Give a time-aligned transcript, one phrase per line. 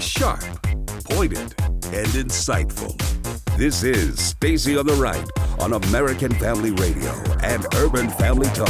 [0.00, 0.40] Sharp,
[1.04, 1.54] pointed,
[1.92, 2.96] and insightful.
[3.56, 5.24] This is Stacy on the Right
[5.60, 8.68] on American Family Radio and Urban Family Talk.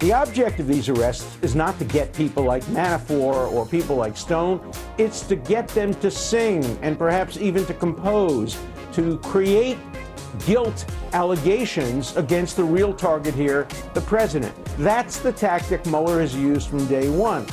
[0.00, 4.16] The object of these arrests is not to get people like Manafort or people like
[4.16, 4.72] Stone.
[4.98, 8.58] It's to get them to sing and perhaps even to compose,
[8.92, 9.78] to create
[10.46, 14.54] guilt allegations against the real target here, the president.
[14.78, 17.46] That's the tactic Mueller has used from day one.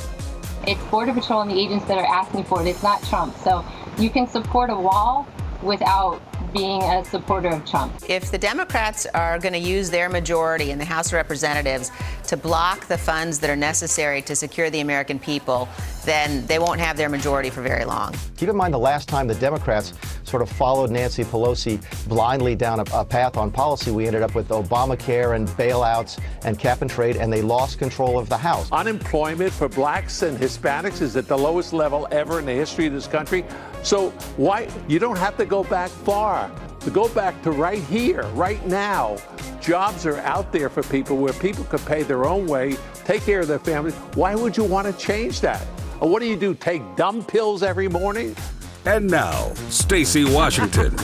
[0.68, 2.68] It's Border Patrol and the agents that are asking for it.
[2.68, 3.36] It's not Trump.
[3.38, 3.66] So
[3.98, 5.28] you can support a wall
[5.64, 6.22] without
[6.54, 7.94] being a supporter of Trump.
[8.08, 11.91] If the Democrats are going to use their majority in the House of Representatives
[12.27, 15.68] to block the funds that are necessary to secure the American people,
[16.05, 18.16] then they won't have their majority for very long.
[18.38, 19.94] Keep in mind the last time the Democrats
[20.24, 24.34] sort of followed Nancy Pelosi blindly down a, a path on policy, we ended up
[24.34, 28.72] with Obamacare and bailouts and cap and trade, and they lost control of the House.
[28.72, 32.94] Unemployment for blacks and Hispanics is at the lowest level ever in the history of
[32.94, 33.46] this country.
[33.84, 36.51] So why you don't have to go back far.
[36.82, 39.18] To go back to right here, right now.
[39.62, 43.41] Jobs are out there for people where people could pay their own way, take care
[43.41, 43.93] of their families.
[44.15, 45.63] Why would you want to change that?
[45.99, 46.55] Or what do you do?
[46.55, 48.35] Take dumb pills every morning?
[48.85, 50.95] And now, Stacy Washington.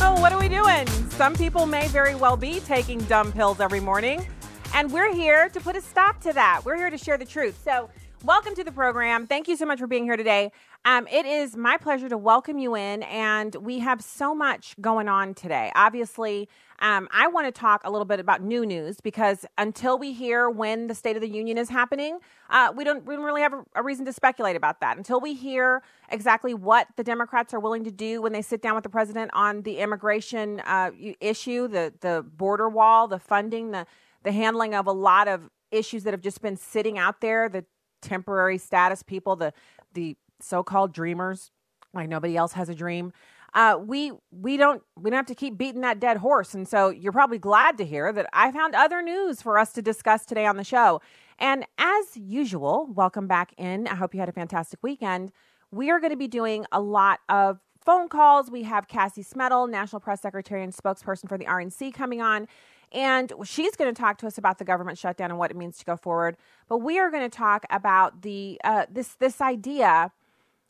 [0.00, 0.88] oh, what are we doing?
[1.10, 4.26] Some people may very well be taking dumb pills every morning.
[4.74, 6.62] And we're here to put a stop to that.
[6.64, 7.60] We're here to share the truth.
[7.64, 7.88] So,
[8.24, 9.26] welcome to the program.
[9.26, 10.50] Thank you so much for being here today.
[10.84, 15.08] Um, it is my pleasure to welcome you in, and we have so much going
[15.08, 15.70] on today.
[15.74, 16.48] Obviously,
[16.80, 20.50] um, I want to talk a little bit about new news because until we hear
[20.50, 22.18] when the State of the Union is happening,
[22.50, 24.96] uh, we don't we don't really have a, a, reason to speculate about that.
[24.96, 28.74] Until we hear exactly what the Democrats are willing to do when they sit down
[28.74, 33.86] with the president on the immigration uh, issue, the the border wall, the funding, the
[34.22, 37.64] the handling of a lot of issues that have just been sitting out there, the
[38.00, 39.52] temporary status people, the
[39.94, 41.50] the so-called dreamers,
[41.94, 43.12] like nobody else has a dream.
[43.54, 46.90] Uh, we we don't we don't have to keep beating that dead horse, and so
[46.90, 50.46] you're probably glad to hear that I found other news for us to discuss today
[50.46, 51.00] on the show.
[51.38, 53.86] And as usual, welcome back in.
[53.86, 55.32] I hope you had a fantastic weekend.
[55.70, 58.50] We are going to be doing a lot of phone calls.
[58.50, 62.48] We have Cassie Smedile, National Press Secretary and spokesperson for the RNC, coming on.
[62.92, 65.78] And she's going to talk to us about the government shutdown and what it means
[65.78, 66.36] to go forward.
[66.68, 70.12] But we are going to talk about the uh, this this idea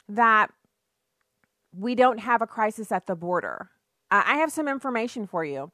[0.08, 0.50] that
[1.72, 3.70] we don't have a crisis at the border.
[4.10, 5.70] Uh, I have some information for you.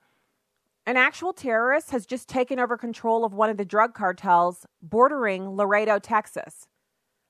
[0.87, 5.57] An actual terrorist has just taken over control of one of the drug cartels bordering
[5.57, 6.67] Laredo, Texas.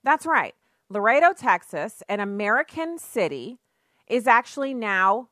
[0.03, 0.54] That's right.
[0.88, 3.58] Laredo, Texas, an American city,
[4.08, 5.28] is actually now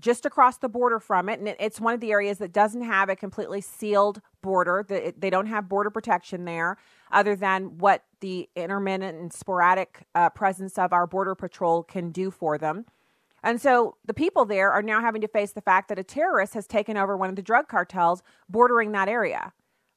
[0.00, 1.38] just across the border from it.
[1.38, 4.84] And it's one of the areas that doesn't have a completely sealed border.
[4.88, 6.76] They don't have border protection there,
[7.10, 12.30] other than what the intermittent and sporadic uh, presence of our Border Patrol can do
[12.30, 12.86] for them.
[13.42, 16.54] And so the people there are now having to face the fact that a terrorist
[16.54, 19.52] has taken over one of the drug cartels bordering that area.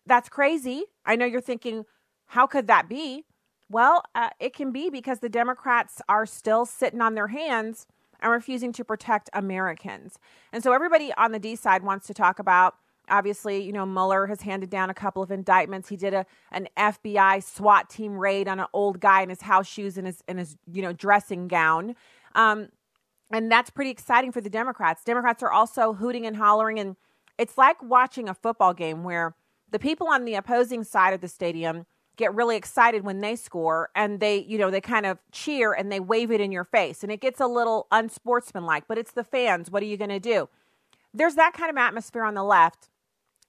[0.06, 0.84] That's crazy.
[1.06, 1.85] I know you're thinking,
[2.28, 3.24] how could that be?
[3.69, 7.88] Well, uh, it can be because the Democrats are still sitting on their hands
[8.22, 10.17] and refusing to protect Americans.
[10.51, 12.75] And so everybody on the D side wants to talk about
[13.09, 15.89] obviously, you know, Mueller has handed down a couple of indictments.
[15.89, 19.67] He did a an FBI SWAT team raid on an old guy in his house
[19.67, 21.95] shoes and his in his, you know, dressing gown.
[22.35, 22.69] Um,
[23.31, 25.03] and that's pretty exciting for the Democrats.
[25.03, 26.95] Democrats are also hooting and hollering and
[27.38, 29.35] it's like watching a football game where
[29.69, 31.85] the people on the opposing side of the stadium
[32.17, 35.91] get really excited when they score and they, you know, they kind of cheer and
[35.91, 37.03] they wave it in your face.
[37.03, 39.72] And it gets a little unsportsmanlike, but it's the fans.
[39.72, 40.50] What are you going to do?
[41.13, 42.89] There's that kind of atmosphere on the left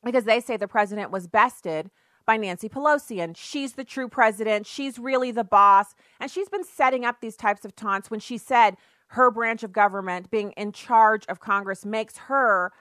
[0.05, 1.91] because they say the president was bested
[2.25, 4.67] by Nancy Pelosi and she's the true president.
[4.67, 5.95] She's really the boss.
[6.21, 8.77] And she's been setting up these types of taunts when she said
[9.09, 12.73] her branch of government being in charge of Congress makes her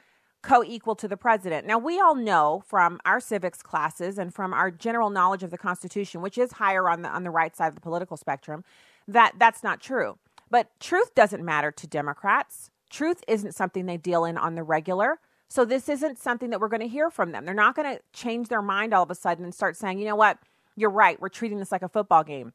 [0.42, 1.66] co equal to the president.
[1.66, 5.58] Now, we all know from our civics classes and from our general knowledge of the
[5.58, 8.64] Constitution, which is higher on the, on the right side of the political spectrum,
[9.08, 10.18] that that's not true.
[10.50, 12.72] But truth doesn't matter to Democrats.
[12.90, 15.20] Truth isn't something they deal in on the regular.
[15.50, 17.46] So this isn't something that we're going to hear from them.
[17.46, 20.06] They're not going to change their mind all of a sudden and start saying, you
[20.06, 20.40] know what,
[20.76, 21.20] you're right.
[21.20, 22.54] We're treating this like a football game.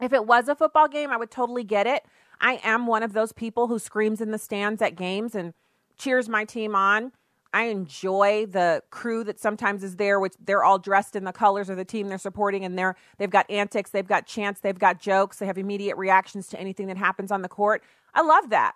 [0.00, 2.04] If it was a football game, I would totally get it.
[2.40, 5.54] I am one of those people who screams in the stands at games and
[5.98, 7.12] cheers my team on.
[7.52, 11.70] I enjoy the crew that sometimes is there, which they're all dressed in the colors
[11.70, 15.00] of the team they're supporting, and they're they've got antics, they've got chants, they've got
[15.00, 17.82] jokes, they have immediate reactions to anything that happens on the court.
[18.14, 18.74] I love that.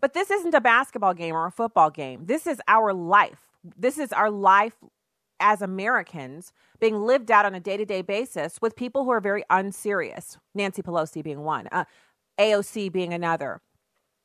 [0.00, 2.26] But this isn't a basketball game or a football game.
[2.26, 3.40] This is our life.
[3.78, 4.74] This is our life
[5.40, 9.20] as Americans being lived out on a day to day basis with people who are
[9.20, 10.38] very unserious.
[10.54, 11.84] Nancy Pelosi being one, uh,
[12.38, 13.60] AOC being another.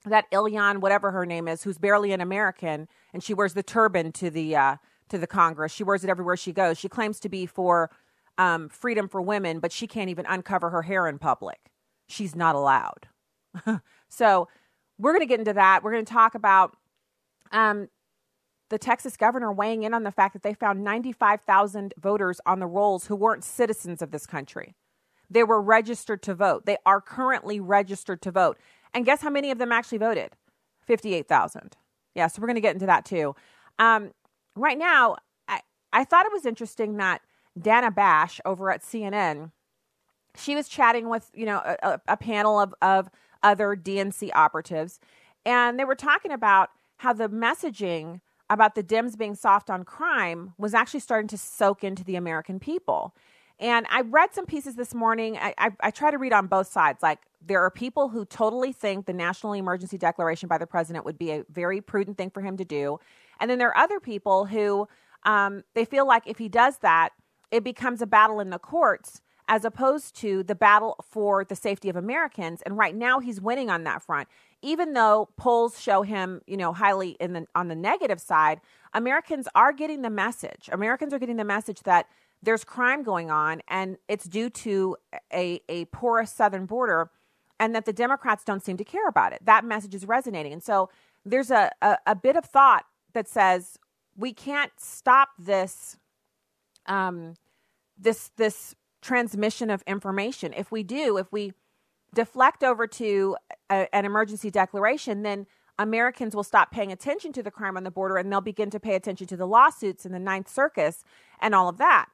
[0.05, 4.11] That Ilhan, whatever her name is, who's barely an American, and she wears the turban
[4.13, 4.75] to the uh,
[5.09, 5.71] to the Congress.
[5.71, 6.77] She wears it everywhere she goes.
[6.77, 7.89] She claims to be for
[8.37, 11.71] um, freedom for women, but she can't even uncover her hair in public.
[12.07, 13.07] She's not allowed.
[14.09, 14.47] so
[14.97, 15.83] we're going to get into that.
[15.83, 16.75] We're going to talk about
[17.51, 17.89] um,
[18.69, 22.67] the Texas governor weighing in on the fact that they found 95,000 voters on the
[22.67, 24.75] rolls who weren't citizens of this country.
[25.29, 26.65] They were registered to vote.
[26.65, 28.57] They are currently registered to vote.
[28.93, 30.31] And guess how many of them actually voted?
[30.85, 31.75] 58,000.
[32.15, 33.35] Yeah, so we're going to get into that too.
[33.79, 34.11] Um,
[34.55, 35.17] right now,
[35.47, 35.61] I,
[35.93, 37.21] I thought it was interesting that
[37.59, 39.51] Dana Bash over at CNN,
[40.35, 43.09] she was chatting with, you know, a, a panel of, of
[43.43, 44.99] other DNC operatives,
[45.45, 50.53] and they were talking about how the messaging about the Dems being soft on crime
[50.57, 53.13] was actually starting to soak into the American people.
[53.59, 55.37] And I read some pieces this morning.
[55.37, 57.01] I, I, I, try to read on both sides.
[57.01, 61.17] Like, there are people who totally think the national emergency declaration by the president would
[61.17, 62.99] be a very prudent thing for him to do.
[63.39, 64.87] And then there are other people who
[65.23, 67.09] um, they feel like if he does that,
[67.49, 71.89] it becomes a battle in the courts as opposed to the battle for the safety
[71.89, 72.61] of Americans.
[72.63, 74.27] And right now he's winning on that front.
[74.61, 78.59] Even though polls show him, you know, highly in the on the negative side,
[78.93, 80.69] Americans are getting the message.
[80.71, 82.07] Americans are getting the message that
[82.47, 84.95] there's crime going on and it's due to
[85.33, 87.11] a, a porous southern border
[87.59, 89.41] and that the Democrats don't seem to care about it.
[89.43, 90.53] That message is resonating.
[90.53, 90.89] And so
[91.25, 93.77] there's a, a, a bit of thought that says
[94.15, 95.97] we can't stop this
[96.85, 97.33] um,
[97.97, 100.53] this this transmission of information.
[100.53, 101.51] If we do, if we
[102.13, 103.35] deflect over to
[103.69, 105.47] a, an emergency declaration, then
[105.77, 108.79] Americans will stop paying attention to the crime on the border and they'll begin to
[108.79, 111.03] pay attention to the lawsuits in the Ninth Circus
[111.41, 112.07] and all of that.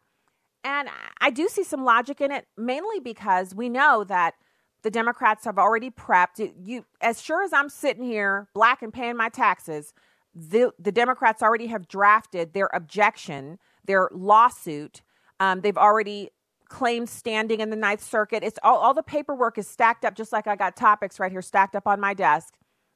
[0.64, 0.90] And
[1.20, 4.36] I do see some logic in it, mainly because we know that
[4.82, 6.54] the Democrats have already prepped.
[6.64, 9.94] You, as sure as I'm sitting here, black and paying my taxes,
[10.34, 15.02] the the Democrats already have drafted their objection, their lawsuit.
[15.40, 16.30] Um, they've already
[16.70, 18.44] claimed standing in the Ninth Circuit.
[18.44, 21.42] It's all, all the paperwork is stacked up, just like I got topics right here
[21.42, 22.56] stacked up on my desk.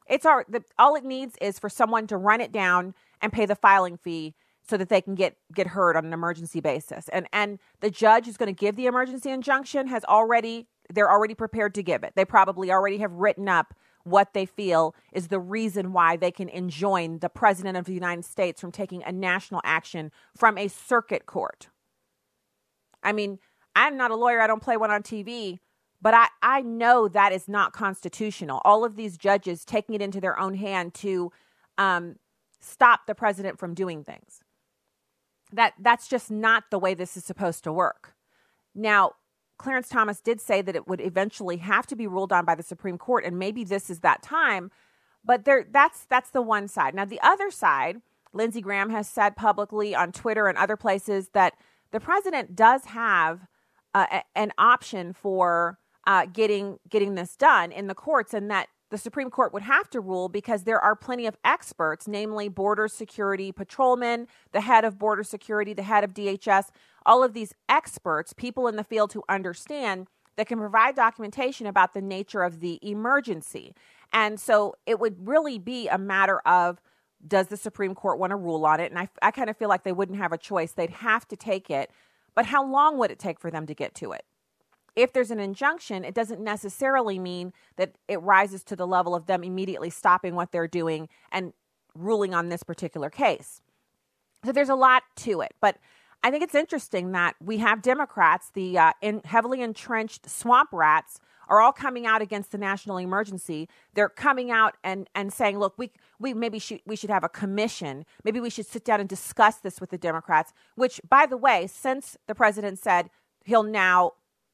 [0.10, 3.46] It's all, the, all it needs is for someone to run it down and pay
[3.46, 4.34] the filing fee
[4.70, 7.10] so that they can get get heard on an emergency basis.
[7.10, 11.34] And and the judge who's going to give the emergency injunction has already they're already
[11.34, 12.14] prepared to give it.
[12.16, 13.74] They probably already have written up
[14.04, 18.24] what they feel is the reason why they can enjoin the president of the United
[18.24, 21.68] States from taking a national action from a circuit court.
[23.04, 23.40] I mean,
[23.76, 25.60] I'm not a lawyer, I don't play one on TV,
[26.02, 28.62] but I, I know that is not constitutional.
[28.64, 31.32] All of these judges taking it into their own hand to
[31.78, 32.16] um,
[32.60, 34.42] stop the president from doing things.
[35.52, 38.14] That that's just not the way this is supposed to work.
[38.76, 39.14] Now,
[39.58, 42.64] Clarence Thomas did say that it would eventually have to be ruled on by the
[42.64, 44.72] Supreme Court, and maybe this is that time.
[45.24, 46.94] But there, that's that's the one side.
[46.94, 48.02] Now, the other side,
[48.34, 51.54] Lindsey Graham has said publicly on Twitter and other places that
[51.92, 53.48] the president does have
[53.94, 58.68] uh, a, an option for uh, getting getting this done in the courts, and that
[58.90, 62.88] the Supreme Court would have to rule because there are plenty of experts, namely border
[62.88, 66.70] security patrolmen, the head of border security, the head of DHS,
[67.06, 71.94] all of these experts, people in the field who understand that can provide documentation about
[71.94, 73.74] the nature of the emergency.
[74.14, 76.80] And so it would really be a matter of
[77.28, 78.92] does the Supreme Court want to rule on it?
[78.92, 80.72] And I, I kind of feel like they wouldn't have a choice.
[80.72, 81.92] They'd have to take it.
[82.36, 84.24] But how long would it take for them to get to it?
[84.98, 89.28] If there's an injunction, it doesn't necessarily mean that it rises to the level of
[89.28, 91.54] them immediately stopping what they're doing and
[91.94, 93.62] ruling on this particular case.
[94.44, 95.54] So there's a lot to it.
[95.62, 95.78] But
[96.24, 101.20] I think it's interesting that we have Democrats, the uh, in heavily entrenched swamp rats,
[101.48, 103.70] are all coming out against the national emergency.
[103.94, 107.30] They're coming out and, and saying, look, we, we maybe should, we should have a
[107.30, 108.04] commission.
[108.24, 111.68] Maybe we should sit down and discuss this with the Democrats, which, by the way,
[111.68, 113.10] since the president said
[113.46, 114.14] he'll now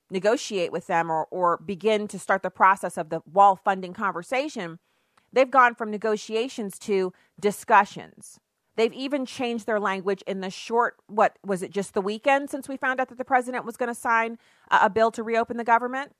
[0.09, 4.79] negotiate with them or, or begin to start the process of the wall funding conversation,
[5.31, 8.39] they've gone from negotiations to discussions.
[8.75, 12.67] They've even changed their language in the short, what was it, just the weekend since
[12.67, 14.37] we found out that the president was going to sign
[14.71, 16.13] a, a bill to reopen the government?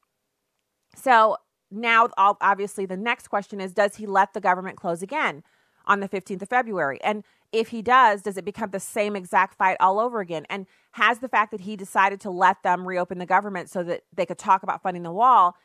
[0.95, 1.37] So
[1.71, 5.43] now, obviously, the next question is Does he let the government close again
[5.85, 6.99] on the 15th of February?
[7.03, 7.23] And
[7.53, 10.45] if he does, does it become the same exact fight all over again?
[10.49, 14.01] And has the fact that he decided to let them reopen the government so that
[14.13, 15.55] they could talk about funding the wall,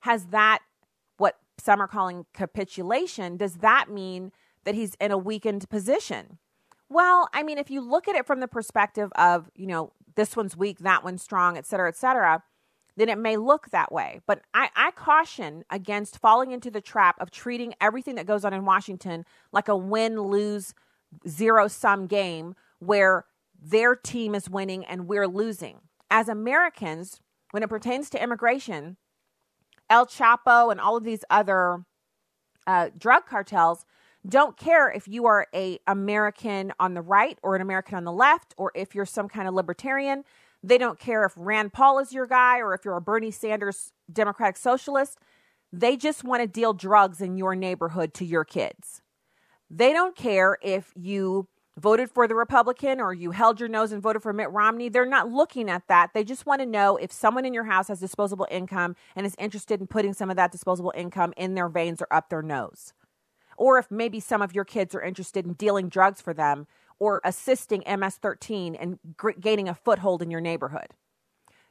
[0.00, 0.60] has that,
[1.16, 4.30] what some are calling capitulation, does that mean
[4.64, 6.38] that he's in a weakened position?
[6.90, 10.36] Well, I mean, if you look at it from the perspective of, you know, this
[10.36, 12.42] one's weak, that one's strong, et cetera, et cetera,
[12.96, 14.20] then it may look that way.
[14.26, 18.52] But I, I caution against falling into the trap of treating everything that goes on
[18.52, 20.74] in Washington like a win lose
[21.26, 23.24] zero sum game where
[23.60, 25.80] their team is winning and we're losing.
[26.10, 28.96] As Americans, when it pertains to immigration,
[29.90, 31.84] El Chapo and all of these other
[32.66, 33.84] uh, drug cartels
[34.28, 38.12] don't care if you are a American on the right or an American on the
[38.12, 40.24] left or if you're some kind of libertarian.
[40.62, 43.92] They don't care if Rand Paul is your guy or if you're a Bernie Sanders
[44.12, 45.18] Democratic Socialist.
[45.72, 49.02] They just want to deal drugs in your neighborhood to your kids.
[49.70, 54.02] They don't care if you voted for the Republican or you held your nose and
[54.02, 54.88] voted for Mitt Romney.
[54.88, 56.10] They're not looking at that.
[56.12, 59.36] They just want to know if someone in your house has disposable income and is
[59.38, 62.92] interested in putting some of that disposable income in their veins or up their nose
[63.58, 66.66] or if maybe some of your kids are interested in dealing drugs for them
[66.98, 68.98] or assisting MS 13 and
[69.40, 70.94] gaining a foothold in your neighborhood.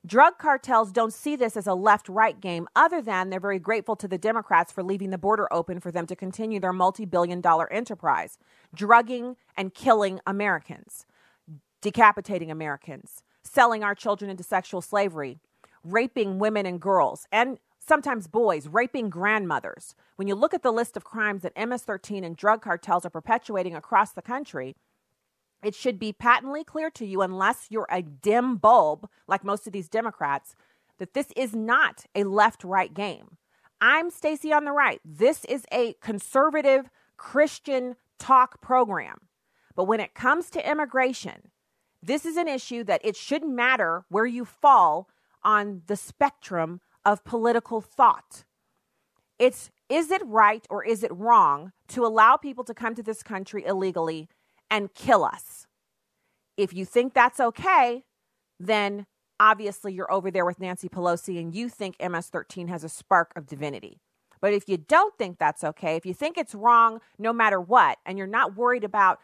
[0.06, 3.96] Drug cartels don't see this as a left right game, other than they're very grateful
[3.98, 7.42] to the Democrats for leaving the border open for them to continue their multi billion
[7.42, 8.38] dollar enterprise,
[8.74, 11.06] drugging and killing Americans,
[11.82, 15.40] decapitating Americans, selling our children into sexual slavery,
[15.84, 19.96] raping women and girls, and sometimes boys, raping grandmothers.
[20.16, 23.10] When you look at the list of crimes that MS 13 and drug cartels are
[23.10, 24.76] perpetuating across the country,
[25.68, 29.74] it should be patently clear to you, unless you're a dim bulb like most of
[29.74, 30.56] these Democrats,
[30.98, 33.36] that this is not a left right game.
[33.82, 35.02] I'm Stacy on the right.
[35.04, 39.18] This is a conservative Christian talk program.
[39.76, 41.52] But when it comes to immigration,
[42.02, 45.10] this is an issue that it shouldn't matter where you fall
[45.44, 48.46] on the spectrum of political thought.
[49.38, 53.22] It's is it right or is it wrong to allow people to come to this
[53.22, 54.30] country illegally
[54.70, 55.68] and kill us?
[56.56, 58.04] If you think that's okay,
[58.60, 59.06] then
[59.40, 63.32] obviously you're over there with Nancy Pelosi and you think MS 13 has a spark
[63.36, 64.02] of divinity.
[64.42, 67.98] But if you don't think that's okay, if you think it's wrong no matter what,
[68.06, 69.20] and you're not worried about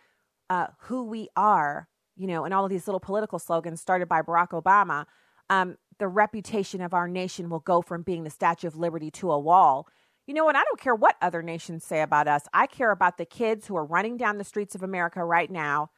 [0.49, 4.21] uh, who we are, you know, and all of these little political slogans started by
[4.21, 5.05] Barack Obama,
[5.49, 9.31] um, the reputation of our nation will go from being the Statue of Liberty to
[9.31, 9.87] a wall.
[10.25, 10.55] You know what?
[10.55, 12.43] I don't care what other nations say about us.
[12.53, 15.89] I care about the kids who are running down the streets of America right now,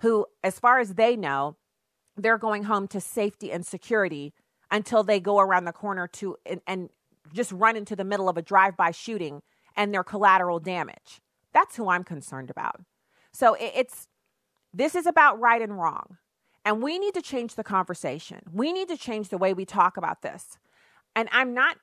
[0.00, 1.56] who, as far as they know,
[2.16, 4.34] they're going home to safety and security
[4.70, 6.90] until they go around the corner to and, and
[7.32, 9.40] just run into the middle of a drive-by shooting
[9.74, 11.22] and their collateral damage.
[11.54, 12.82] That's who I'm concerned about.
[13.32, 14.08] So it, it's
[14.74, 16.18] this is about right and wrong.
[16.64, 18.42] And we need to change the conversation.
[18.52, 20.58] We need to change the way we talk about this.
[21.16, 21.78] And I'm not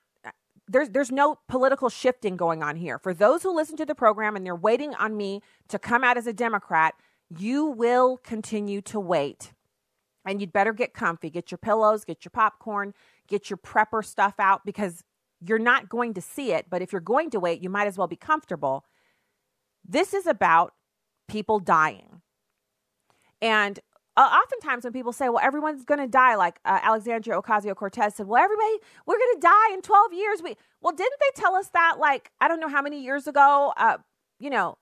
[0.69, 2.99] there's there's no political shifting going on here.
[2.99, 6.17] For those who listen to the program and they're waiting on me to come out
[6.17, 6.93] as a Democrat,
[7.35, 9.53] you will continue to wait.
[10.25, 12.93] And you'd better get comfy, get your pillows, get your popcorn,
[13.27, 15.03] get your prepper stuff out because
[15.41, 17.97] you're not going to see it, but if you're going to wait, you might as
[17.97, 18.85] well be comfortable.
[19.87, 20.73] This is about
[21.27, 22.21] people dying.
[23.41, 23.79] And
[24.19, 28.15] uh, oftentimes when people say, well, everyone's going to die, like uh, Alexandria Ocasio Cortez
[28.15, 30.41] said, well, everybody, we're going to die in 12 years.
[30.43, 33.71] We, well, didn't they tell us that, like, I don't know how many years ago?
[33.77, 33.99] Uh,
[34.37, 34.77] you know,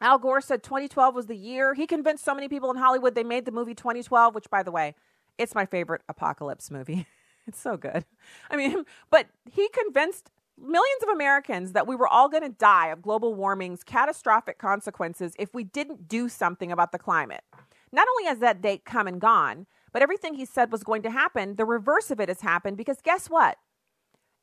[0.00, 1.74] Al Gore said 2012 was the year.
[1.74, 4.70] He convinced so many people in Hollywood they made the movie 2012, which, by the
[4.70, 4.94] way,
[5.36, 7.06] it's my favorite apocalypse movie.
[7.46, 8.06] it's so good.
[8.50, 12.86] I mean, but he convinced millions of Americans that we were all going to die
[12.86, 17.44] of global warming's catastrophic consequences if we didn't do something about the climate.
[17.92, 21.10] Not only has that date come and gone, but everything he said was going to
[21.10, 23.58] happen, the reverse of it has happened because guess what?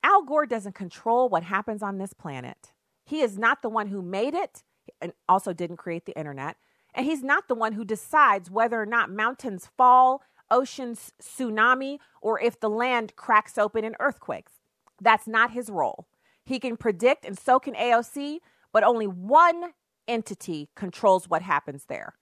[0.03, 2.71] Al Gore doesn't control what happens on this planet.
[3.03, 4.63] He is not the one who made it
[5.01, 6.57] and also didn't create the internet.
[6.93, 12.39] And he's not the one who decides whether or not mountains fall, oceans tsunami, or
[12.39, 14.53] if the land cracks open in earthquakes.
[15.01, 16.07] That's not his role.
[16.43, 18.39] He can predict, and so can AOC,
[18.73, 19.73] but only one
[20.07, 22.15] entity controls what happens there.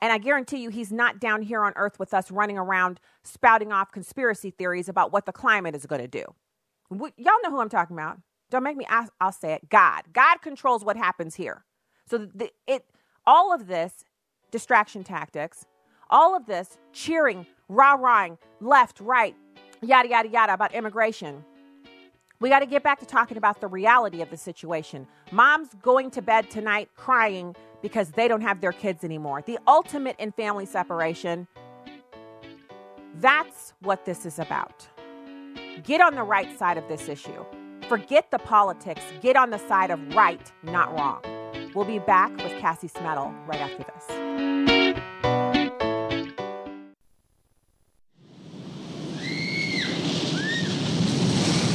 [0.00, 3.72] And I guarantee you, he's not down here on earth with us running around spouting
[3.72, 6.24] off conspiracy theories about what the climate is going to do.
[6.90, 8.18] We, y'all know who I'm talking about.
[8.50, 9.68] Don't make me ask, I'll say it.
[9.68, 10.04] God.
[10.12, 11.64] God controls what happens here.
[12.08, 12.86] So the, it
[13.26, 14.04] all of this
[14.50, 15.66] distraction tactics,
[16.08, 19.36] all of this cheering, rah-rahing, left, right,
[19.82, 21.44] yada yada yada about immigration.
[22.40, 25.08] We got to get back to talking about the reality of the situation.
[25.32, 29.42] Mom's going to bed tonight crying because they don't have their kids anymore.
[29.44, 31.46] The ultimate in family separation.
[33.16, 34.86] That's what this is about.
[35.82, 37.44] Get on the right side of this issue.
[37.88, 39.02] Forget the politics.
[39.20, 41.22] Get on the side of right, not wrong.
[41.74, 44.04] We'll be back with Cassie Smedile right after this.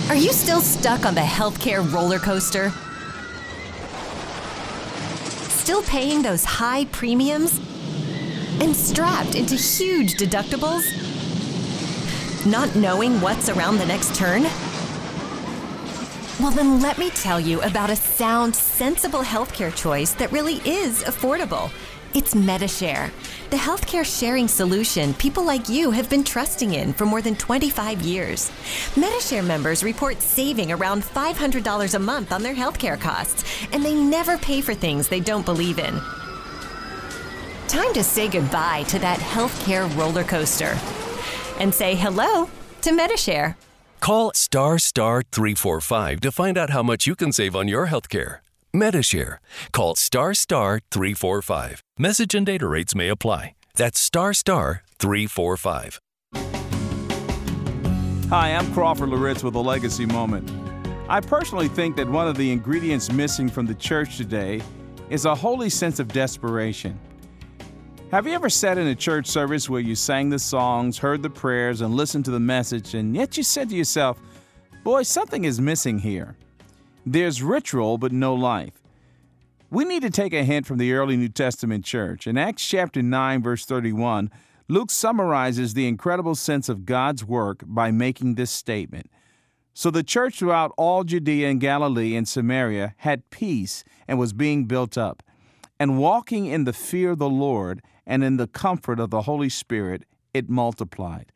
[0.10, 2.72] Are you still stuck on the healthcare roller coaster?
[5.64, 7.58] Still paying those high premiums?
[8.60, 10.84] And strapped into huge deductibles?
[12.46, 14.44] Not knowing what's around the next turn?
[16.38, 21.02] Well, then let me tell you about a sound, sensible healthcare choice that really is
[21.04, 21.72] affordable.
[22.16, 23.12] It's Medi-Share,
[23.50, 28.02] the healthcare sharing solution people like you have been trusting in for more than 25
[28.04, 28.52] years.
[28.96, 34.38] Medi-Share members report saving around $500 a month on their healthcare costs, and they never
[34.38, 36.00] pay for things they don't believe in.
[37.68, 40.78] Time to say goodbye to that healthcare roller coaster
[41.60, 42.48] and say hello
[42.84, 43.58] to Medi-Share.
[44.02, 48.43] Call star star 345 to find out how much you can save on your healthcare.
[48.74, 49.40] Medi-Share.
[49.72, 51.84] Call star star 345.
[52.00, 53.54] Message and data rates may apply.
[53.76, 56.00] That's star star 345.
[58.30, 60.52] Hi, I'm Crawford Loritts with a legacy moment.
[61.08, 64.62] I personally think that one of the ingredients missing from the church today
[65.12, 67.00] is a holy sense of desperation.
[68.10, 71.30] Have you ever sat in a church service where you sang the songs, heard the
[71.30, 74.20] prayers, and listened to the message, and yet you said to yourself,
[74.84, 76.36] Boy, something is missing here?
[77.06, 78.82] There's ritual, but no life.
[79.70, 82.28] We need to take a hint from the early New Testament church.
[82.28, 84.32] In Acts chapter 9, verse 31,
[84.70, 89.10] Luke summarizes the incredible sense of God's work by making this statement.
[89.74, 94.66] So the church throughout all Judea and Galilee and Samaria had peace and was being
[94.66, 95.24] built up.
[95.80, 99.50] And walking in the fear of the Lord and in the comfort of the Holy
[99.50, 101.32] Spirit, it multiplied.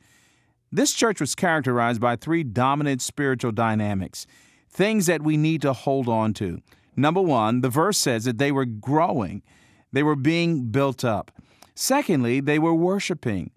[0.72, 4.28] This church was characterized by three dominant spiritual dynamics,
[4.70, 6.62] things that we need to hold on to.
[6.96, 9.44] Number one, the verse says that they were growing,
[9.92, 11.32] they were being built up.
[11.76, 13.52] Secondly, they were worshiping.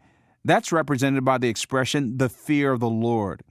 [0.45, 3.43] That's represented by the expression, the fear of the Lord.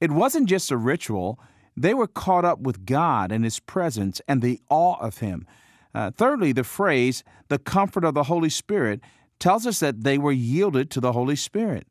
[0.00, 1.40] It wasn't just a ritual,
[1.76, 5.46] they were caught up with God and His presence and the awe of Him.
[5.94, 9.00] Uh, thirdly, the phrase, the comfort of the Holy Spirit,
[9.38, 11.86] tells us that they were yielded to the Holy Spirit.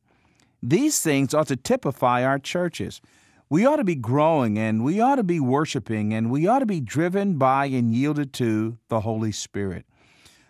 [0.62, 3.02] These things ought to typify our churches.
[3.48, 6.66] We ought to be growing and we ought to be worshiping and we ought to
[6.66, 9.86] be driven by and yielded to the Holy Spirit.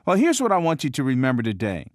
[0.06, 1.88] Well, here's what I want you to remember today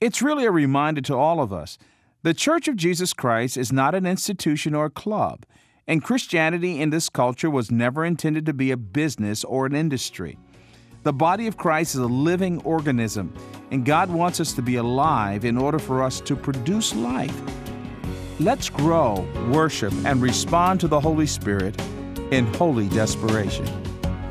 [0.00, 1.78] it's really a reminder to all of us.
[2.22, 5.44] The Church of Jesus Christ is not an institution or a club,
[5.86, 10.38] and Christianity in this culture was never intended to be a business or an industry.
[11.02, 13.34] The body of Christ is a living organism,
[13.70, 17.63] and God wants us to be alive in order for us to produce life.
[18.40, 21.80] Let's grow, worship, and respond to the Holy Spirit
[22.32, 23.64] in holy desperation.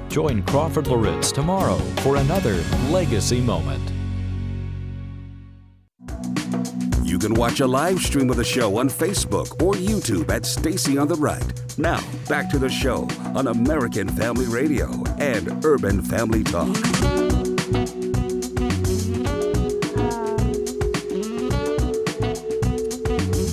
[0.09, 2.55] Join Crawford Loritts tomorrow for another
[2.89, 3.81] Legacy Moment.
[7.01, 10.97] You can watch a live stream of the show on Facebook or YouTube at Stacy
[10.97, 11.53] on the Right.
[11.77, 14.89] Now, back to the show on American Family Radio
[15.19, 17.22] and Urban Family Talk.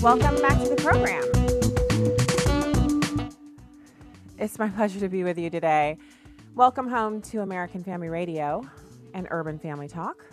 [0.02, 1.24] Welcome back to the program.
[4.38, 5.98] It's my pleasure to be with you today.
[6.54, 8.66] Welcome home to American Family Radio
[9.12, 10.24] and Urban Family Talk.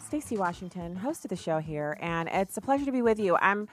[0.00, 3.36] Stacy Washington, host of the show here, and it's a pleasure to be with you.
[3.40, 3.66] I'm.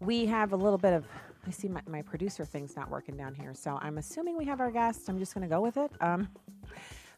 [0.00, 1.06] We have a little bit of.
[1.46, 4.60] I see my, my producer thing's not working down here, so I'm assuming we have
[4.60, 5.08] our guest.
[5.08, 5.90] I'm just going to go with it.
[6.02, 6.28] Um,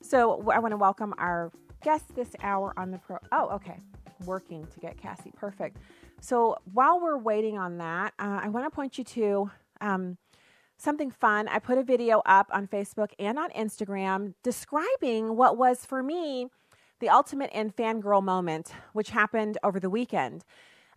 [0.00, 1.50] so I want to welcome our
[1.82, 3.18] guest this hour on the pro.
[3.32, 3.80] Oh, okay,
[4.24, 5.32] working to get Cassie.
[5.36, 5.78] Perfect.
[6.20, 9.50] So while we're waiting on that, uh, I want to point you to.
[9.80, 10.18] Um,
[10.76, 11.46] something fun.
[11.48, 16.48] I put a video up on Facebook and on Instagram describing what was for me
[17.00, 20.44] the Ultimate in Fangirl Moment, which happened over the weekend.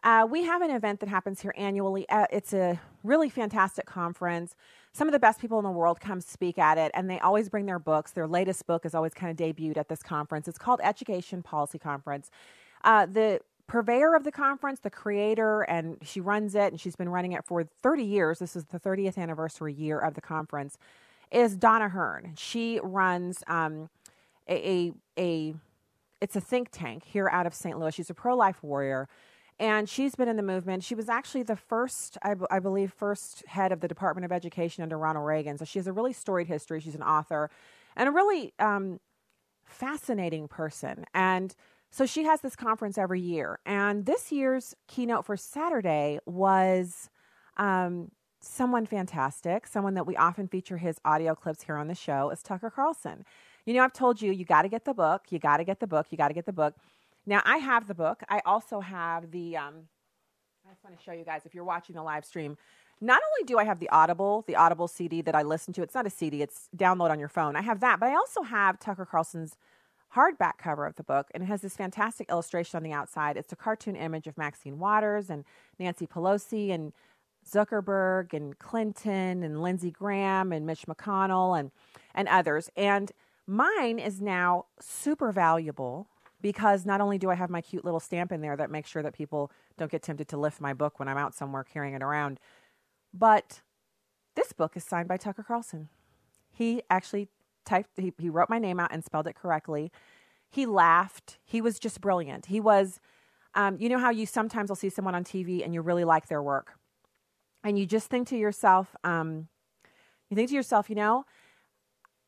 [0.03, 2.07] Uh, we have an event that happens here annually.
[2.09, 4.53] Uh, it's a really fantastic conference.
[4.91, 7.47] Some of the best people in the world come speak at it, and they always
[7.47, 8.11] bring their books.
[8.11, 10.49] Their latest book is always kind of debuted at this conference.
[10.49, 12.29] It's called Education Policy Conference.
[12.83, 17.09] Uh, the purveyor of the conference, the creator, and she runs it, and she's been
[17.09, 18.39] running it for 30 years.
[18.39, 20.77] This is the 30th anniversary year of the conference.
[21.31, 22.33] Is Donna Hearne?
[22.37, 23.89] She runs um,
[24.47, 25.55] a, a, a
[26.21, 27.77] it's a think tank here out of St.
[27.77, 27.93] Louis.
[27.93, 29.07] She's a pro life warrior.
[29.59, 30.83] And she's been in the movement.
[30.83, 34.31] She was actually the first, I, b- I believe, first head of the Department of
[34.31, 35.57] Education under Ronald Reagan.
[35.57, 36.79] So she has a really storied history.
[36.79, 37.49] She's an author
[37.95, 38.99] and a really um,
[39.63, 41.05] fascinating person.
[41.13, 41.55] And
[41.93, 43.59] so she has this conference every year.
[43.67, 47.11] And this year's keynote for Saturday was
[47.57, 48.09] um,
[48.41, 52.41] someone fantastic, someone that we often feature his audio clips here on the show, is
[52.41, 53.25] Tucker Carlson.
[53.67, 55.25] You know, I've told you, you got to get the book.
[55.29, 56.07] You got to get the book.
[56.09, 56.73] You got to get the book.
[57.27, 58.23] Now, I have the book.
[58.27, 59.75] I also have the, um,
[60.67, 62.57] I just want to show you guys if you're watching the live stream.
[63.01, 65.93] Not only do I have the Audible, the Audible CD that I listen to, it's
[65.93, 67.55] not a CD, it's download on your phone.
[67.55, 69.57] I have that, but I also have Tucker Carlson's
[70.15, 73.37] hardback cover of the book, and it has this fantastic illustration on the outside.
[73.37, 75.43] It's a cartoon image of Maxine Waters and
[75.79, 76.93] Nancy Pelosi and
[77.49, 81.71] Zuckerberg and Clinton and Lindsey Graham and Mitch McConnell and
[82.15, 82.69] and others.
[82.75, 83.11] And
[83.47, 86.07] mine is now super valuable
[86.41, 89.01] because not only do I have my cute little stamp in there that makes sure
[89.03, 92.03] that people don't get tempted to lift my book when I'm out somewhere carrying it
[92.03, 92.39] around,
[93.13, 93.61] but
[94.35, 95.89] this book is signed by Tucker Carlson.
[96.51, 97.29] He actually
[97.65, 99.91] typed he, he wrote my name out and spelled it correctly.
[100.49, 101.39] He laughed.
[101.43, 102.47] He was just brilliant.
[102.47, 102.99] He was
[103.55, 106.27] um, you know how you sometimes will see someone on TV and you really like
[106.27, 106.77] their work
[107.63, 109.47] and you just think to yourself, um,
[110.29, 111.25] you think to yourself, you know,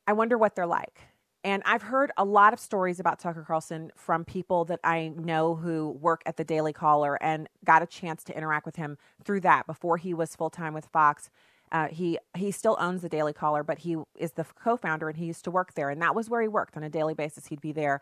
[0.08, 1.00] I wonder what they're like.
[1.43, 5.56] And I've heard a lot of stories about Tucker Carlson from people that I know
[5.56, 9.41] who work at the Daily Caller and got a chance to interact with him through
[9.41, 11.30] that before he was full time with Fox.
[11.75, 15.25] Uh, he he still owns the Daily Caller, but he is the co-founder and he
[15.25, 17.47] used to work there, and that was where he worked on a daily basis.
[17.47, 17.99] He'd be there,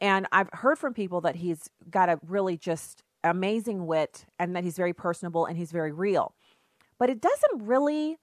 [0.00, 4.64] and I've heard from people that he's got a really just amazing wit and that
[4.64, 6.34] he's very personable and he's very real.
[6.98, 8.16] But it doesn't really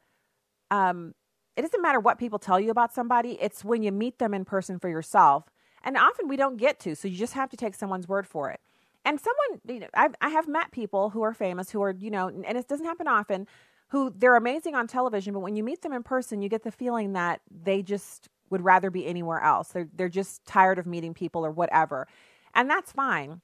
[0.71, 1.13] um,
[1.55, 3.37] it doesn't matter what people tell you about somebody.
[3.39, 5.43] It's when you meet them in person for yourself.
[5.83, 8.49] And often we don't get to so you just have to take someone's word for
[8.49, 8.59] it.
[9.05, 12.11] And someone you know I've, i have met people who are famous who are you
[12.11, 13.47] know and it doesn't happen often
[13.89, 16.71] who they're amazing on television but when you meet them in person you get the
[16.71, 21.13] feeling that they just would rather be anywhere else they're, they're just tired of meeting
[21.13, 22.07] people or whatever
[22.53, 23.41] and that's fine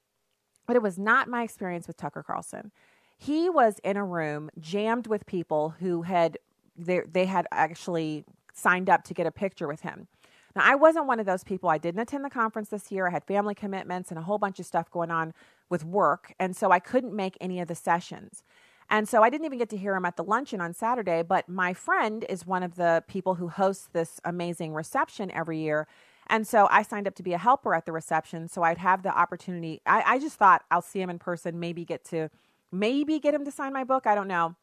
[0.68, 2.72] but it was not my experience with tucker carlson
[3.18, 6.38] he was in a room jammed with people who had
[6.78, 10.08] they, they had actually signed up to get a picture with him.
[10.56, 11.70] Now, I wasn't one of those people.
[11.70, 13.08] I didn't attend the conference this year.
[13.08, 15.34] I had family commitments and a whole bunch of stuff going on
[15.70, 16.34] with work.
[16.40, 18.44] And so I couldn't make any of the sessions.
[18.90, 21.24] And so I didn't even get to hear him at the luncheon on Saturday.
[21.24, 25.88] But my friend is one of the people who hosts this amazing reception every year.
[26.28, 28.48] And so I signed up to be a helper at the reception.
[28.48, 29.82] So I'd have the opportunity.
[29.86, 32.30] I, I just thought I'll see him in person, maybe get to
[32.72, 34.08] maybe get him to sign my book.
[34.08, 34.56] I don't know.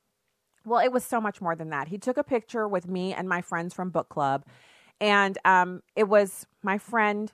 [0.64, 1.88] Well, it was so much more than that.
[1.88, 4.44] He took a picture with me and my friends from book club,
[5.00, 7.32] and um, it was my friend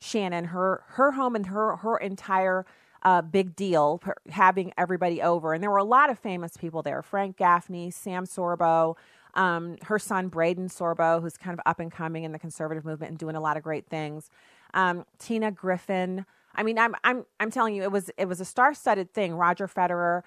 [0.00, 2.66] Shannon, her her home and her her entire
[3.02, 7.02] uh, big deal having everybody over, and there were a lot of famous people there:
[7.02, 8.96] Frank Gaffney, Sam Sorbo.
[9.34, 13.10] Um, her son Braeden Sorbo, who's kind of up and coming in the conservative movement
[13.10, 14.30] and doing a lot of great things.
[14.74, 18.44] Um, Tina Griffin, I mean, I'm I'm I'm telling you, it was it was a
[18.44, 19.34] star-studded thing.
[19.34, 20.22] Roger Federer,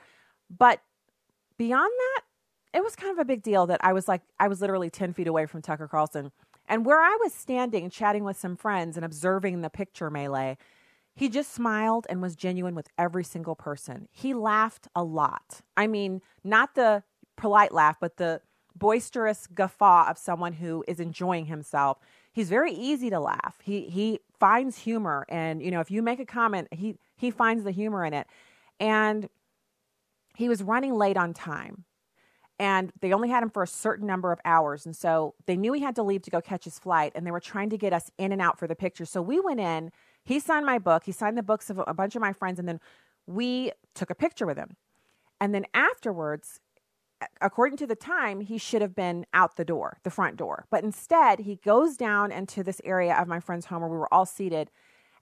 [0.55, 0.81] but
[1.57, 2.21] beyond that,
[2.73, 5.11] it was kind of a big deal that I was like I was literally ten
[5.13, 6.31] feet away from Tucker Carlson,
[6.69, 10.57] and where I was standing, chatting with some friends and observing the picture melee.
[11.15, 14.07] He just smiled and was genuine with every single person.
[14.11, 15.61] He laughed a lot.
[15.75, 17.03] I mean, not the
[17.35, 18.41] polite laugh, but the
[18.75, 21.99] boisterous guffaw of someone who is enjoying himself.
[22.33, 23.59] He's very easy to laugh.
[23.61, 27.63] He he finds humor and you know if you make a comment he he finds
[27.63, 28.25] the humor in it
[28.79, 29.29] and
[30.35, 31.85] he was running late on time
[32.57, 35.73] and they only had him for a certain number of hours and so they knew
[35.73, 37.93] he had to leave to go catch his flight and they were trying to get
[37.93, 39.91] us in and out for the picture so we went in
[40.23, 42.67] he signed my book he signed the books of a bunch of my friends and
[42.67, 42.79] then
[43.27, 44.75] we took a picture with him
[45.39, 46.59] and then afterwards
[47.39, 50.65] according to the time, he should have been out the door, the front door.
[50.69, 54.13] But instead, he goes down into this area of my friend's home where we were
[54.13, 54.71] all seated.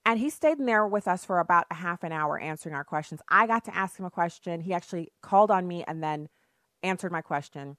[0.06, 2.84] And he stayed in there with us for about a half an hour answering our
[2.84, 3.22] questions.
[3.30, 4.62] I got to ask him a question.
[4.62, 6.30] He actually called on me and then
[6.84, 7.78] answered my question.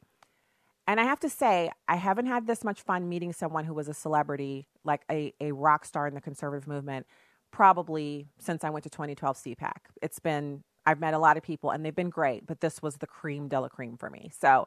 [0.86, 3.88] And I have to say, I haven't had this much fun meeting someone who was
[3.88, 7.06] a celebrity, like a, a rock star in the conservative movement,
[7.52, 9.72] probably since I went to 2012 CPAC.
[10.02, 12.96] It's been I've met a lot of people and they've been great, but this was
[12.96, 14.30] the cream de la cream for me.
[14.38, 14.66] So,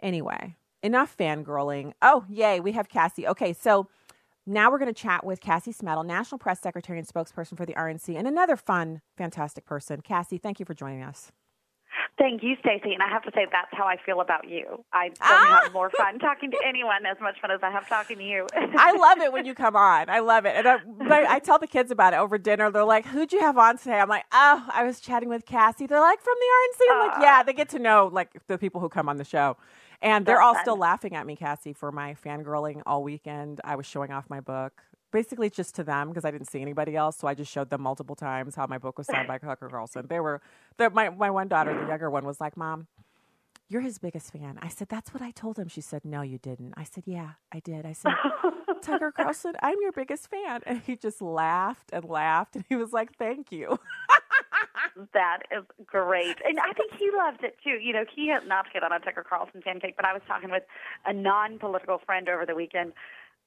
[0.00, 1.92] anyway, enough fangirling.
[2.02, 3.26] Oh, yay, we have Cassie.
[3.26, 3.88] Okay, so
[4.46, 7.74] now we're going to chat with Cassie Smedile, National Press Secretary and spokesperson for the
[7.74, 10.00] RNC, and another fun, fantastic person.
[10.00, 11.32] Cassie, thank you for joining us.
[12.18, 12.92] Thank you, Stacy.
[12.92, 14.84] And I have to say, that's how I feel about you.
[14.92, 15.60] I don't ah!
[15.62, 18.46] have more fun talking to anyone as much fun as I have talking to you.
[18.54, 20.10] I love it when you come on.
[20.10, 20.56] I love it.
[20.56, 22.70] And I, I, tell the kids about it over dinner.
[22.72, 24.00] They're like, who'd you have on today?
[24.00, 25.86] I'm like, oh, I was chatting with Cassie.
[25.86, 26.92] They're like, from the RNC.
[26.92, 29.56] I'm like, yeah, they get to know like the people who come on the show.
[30.02, 30.64] And they're all fun.
[30.64, 33.60] still laughing at me, Cassie, for my fangirling all weekend.
[33.64, 36.96] I was showing off my book basically just to them because I didn't see anybody
[36.96, 37.16] else.
[37.16, 40.06] So I just showed them multiple times how my book was signed by Tucker Carlson.
[40.08, 40.40] They were,
[40.78, 42.86] my, my one daughter, the younger one, was like, Mom,
[43.68, 44.58] you're his biggest fan.
[44.62, 45.68] I said, That's what I told him.
[45.68, 46.74] She said, No, you didn't.
[46.76, 47.84] I said, Yeah, I did.
[47.84, 48.12] I said,
[48.82, 50.62] Tucker Carlson, I'm your biggest fan.
[50.64, 52.56] And he just laughed and laughed.
[52.56, 53.78] And he was like, Thank you.
[55.12, 56.36] that is great.
[56.46, 57.78] And I think he loved it too.
[57.82, 60.22] You know, he has not to get on a Tucker Carlson pancake, but I was
[60.26, 60.64] talking with
[61.06, 62.92] a non political friend over the weekend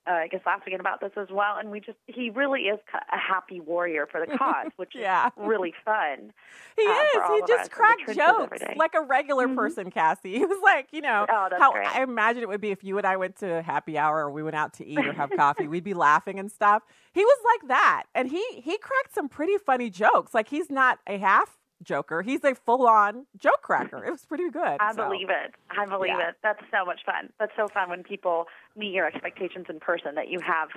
[0.08, 2.80] uh, I guess last weekend about this as well, and we just he really is
[2.94, 5.28] a happy warrior for the cause, which yeah.
[5.28, 6.34] is really fun.
[6.76, 7.22] He uh, is.
[7.30, 9.56] He just cracked jokes like a regular mm-hmm.
[9.56, 10.32] person, Cassie.
[10.42, 11.88] He was like, you know, oh, how great.
[11.88, 14.42] I imagine it would be if you and I went to happy hour or we
[14.42, 16.82] went out to eat or have coffee, we'd be laughing and stuff.
[17.14, 20.34] He was like that, and he he cracked some pretty funny jokes.
[20.34, 22.22] Like he's not a half Joker.
[22.22, 24.04] He's a full on joke cracker.
[24.06, 24.78] It was pretty good.
[24.80, 25.04] I so.
[25.08, 25.54] believe it.
[25.70, 26.30] I believe yeah.
[26.30, 26.36] it.
[26.44, 27.32] That's so much fun.
[27.40, 30.70] That's so fun when people meet your expectations in person that you have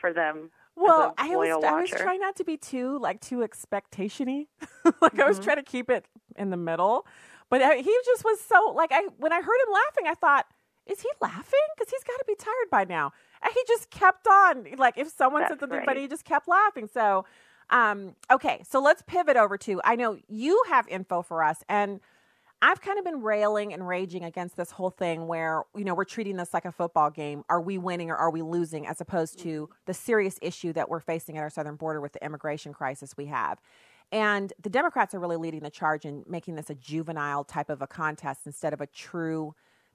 [0.00, 0.50] for them.
[0.76, 4.48] Well, I was I was trying not to be too like too expectationy.
[4.84, 5.20] like mm-hmm.
[5.20, 7.06] I was trying to keep it in the middle.
[7.48, 10.46] But I, he just was so like I when I heard him laughing, I thought,
[10.86, 11.60] is he laughing?
[11.76, 13.12] Because he's got to be tired by now.
[13.42, 14.66] And he just kept on.
[14.76, 15.86] Like if someone That's said something great.
[15.86, 16.88] funny, he just kept laughing.
[16.92, 17.24] So
[17.70, 22.00] um, okay, so let's pivot over to I know you have info for us, and
[22.62, 26.04] I've kind of been railing and raging against this whole thing where, you know, we're
[26.04, 27.44] treating this like a football game.
[27.50, 31.00] Are we winning or are we losing as opposed to the serious issue that we're
[31.00, 33.60] facing at our southern border with the immigration crisis we have?
[34.10, 37.82] And the Democrats are really leading the charge in making this a juvenile type of
[37.82, 39.54] a contest instead of a true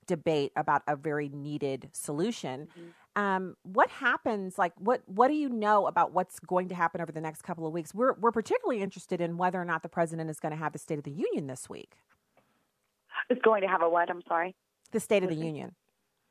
[0.09, 2.67] debate about a very needed solution.
[2.67, 3.21] Mm-hmm.
[3.21, 4.57] Um, what happens?
[4.57, 7.65] Like, what what do you know about what's going to happen over the next couple
[7.67, 7.93] of weeks?
[7.93, 10.79] We're we're particularly interested in whether or not the president is going to have the
[10.79, 11.93] State of the Union this week.
[13.29, 14.09] Is going to have a what?
[14.09, 14.55] I'm sorry.
[14.91, 15.75] The State of the Union.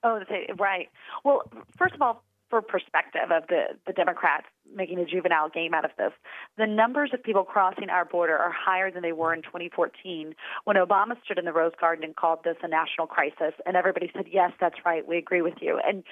[0.04, 0.88] Oh, the state, right.
[1.24, 1.42] Well,
[1.76, 5.90] first of all, for perspective of the, the Democrats making a juvenile game out of
[5.98, 6.12] this,
[6.56, 10.34] the numbers of people crossing our border are higher than they were in 2014
[10.64, 13.54] when Obama stood in the Rose Garden and called this a national crisis.
[13.66, 15.80] And everybody said, yes, that's right, we agree with you.
[15.86, 16.04] And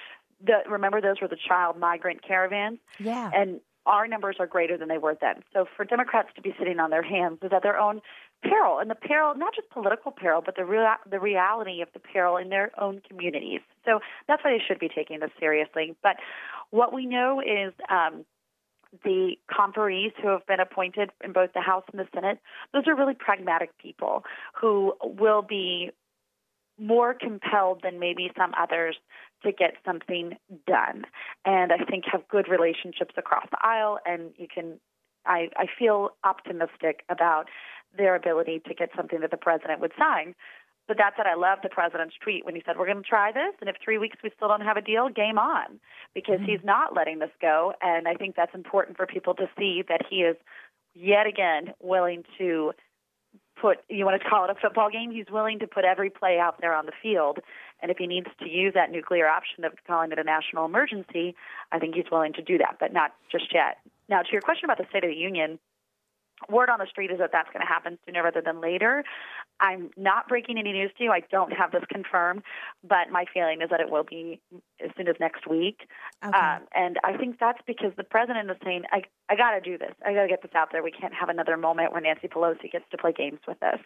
[0.43, 2.79] the, remember, those were the child migrant caravans?
[2.99, 3.31] Yeah.
[3.33, 5.43] And our numbers are greater than they were then.
[5.53, 8.01] So for Democrats to be sitting on their hands is at their own
[8.43, 11.99] peril, and the peril, not just political peril, but the real the reality of the
[11.99, 13.61] peril in their own communities.
[13.85, 15.95] So that's why they should be taking this seriously.
[16.03, 16.17] But
[16.71, 17.73] what we know is.
[17.89, 18.25] Um,
[19.03, 22.39] the conferees who have been appointed in both the House and the Senate,
[22.73, 24.23] those are really pragmatic people
[24.59, 25.91] who will be
[26.79, 28.95] more compelled than maybe some others
[29.43, 31.03] to get something done
[31.45, 34.79] and i think have good relationships across the aisle and you can
[35.25, 37.47] i i feel optimistic about
[37.97, 40.35] their ability to get something that the president would sign
[40.87, 43.31] but that said, I love the president's tweet when he said, We're going to try
[43.31, 45.79] this, and if three weeks we still don't have a deal, game on.
[46.15, 46.51] Because mm-hmm.
[46.51, 47.73] he's not letting this go.
[47.81, 50.37] And I think that's important for people to see that he is
[50.95, 52.71] yet again willing to
[53.59, 56.37] put you want to call it a football game he's willing to put every play
[56.39, 57.39] out there on the field
[57.81, 61.35] and if he needs to use that nuclear option of calling it a national emergency
[61.71, 63.77] i think he's willing to do that but not just yet
[64.09, 65.57] now to your question about the state of the union
[66.49, 69.03] word on the street is that that's going to happen sooner rather than later.
[69.59, 71.11] I'm not breaking any news to you.
[71.11, 72.43] I don't have this confirmed,
[72.87, 74.39] but my feeling is that it will be
[74.83, 75.87] as soon as next week.
[76.23, 76.37] Okay.
[76.37, 79.77] Um, and I think that's because the president is saying, I, I got to do
[79.77, 79.93] this.
[80.05, 80.83] I got to get this out there.
[80.83, 83.79] We can't have another moment where Nancy Pelosi gets to play games with us.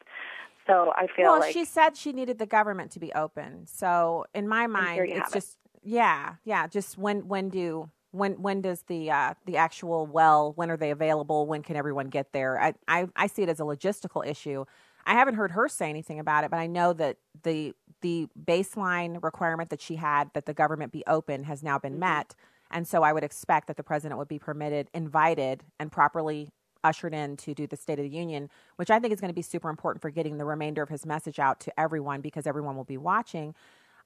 [0.68, 1.54] So I feel well, like.
[1.54, 3.66] she said she needed the government to be open.
[3.66, 5.90] So in my mind, it's just, it.
[5.90, 10.70] yeah, yeah, just when, when do when when does the uh, the actual well when
[10.70, 11.46] are they available?
[11.48, 12.60] When can everyone get there?
[12.60, 14.66] I, I i see it as a logistical issue.
[15.06, 19.22] I haven't heard her say anything about it but i know that the the baseline
[19.24, 22.02] requirement that she had that the government be open has now been mm-hmm.
[22.02, 22.36] met.
[22.70, 26.50] And so i would expect that the president would be permitted invited and properly
[26.84, 29.36] ushered in to do the state of the union which i think is going to
[29.36, 32.76] be super important for getting the remainder of his message out to everyone because everyone
[32.76, 33.54] will be watching.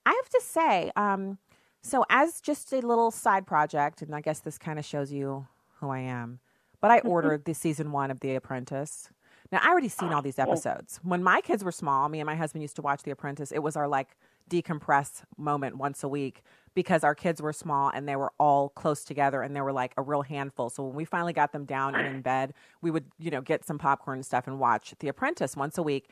[0.06, 1.40] I have to say um,
[1.86, 5.46] so, as just a little side project, and I guess this kind of shows you
[5.80, 6.40] who I am,
[6.82, 7.10] but I mm-hmm.
[7.10, 9.10] ordered the season one of The Apprentice.
[9.52, 10.44] Now, I already seen all these oh.
[10.44, 11.00] episodes.
[11.04, 13.52] When my kids were small, me and my husband used to watch The Apprentice.
[13.52, 14.18] It was our like
[14.50, 16.42] decompress moment once a week
[16.74, 19.94] because our kids were small and they were all close together and they were like
[19.96, 20.72] a real handful.
[20.72, 23.64] So when we finally got them down and in bed, we would, you know, get
[23.64, 26.10] some popcorn and stuff and watch The Apprentice once a week.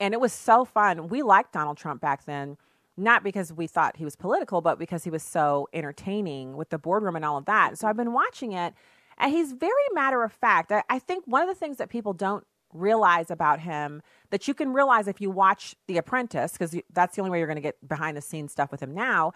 [0.00, 1.06] And it was so fun.
[1.08, 2.56] We liked Donald Trump back then
[2.96, 6.78] not because we thought he was political, but because he was so entertaining with the
[6.78, 7.78] boardroom and all of that.
[7.78, 8.74] So I've been watching it,
[9.18, 10.72] and he's very matter of fact.
[10.72, 14.54] I, I think one of the things that people don't realize about him that you
[14.54, 17.62] can realize if you watch The Apprentice, because that's the only way you're going to
[17.62, 19.32] get behind the scenes stuff with him now,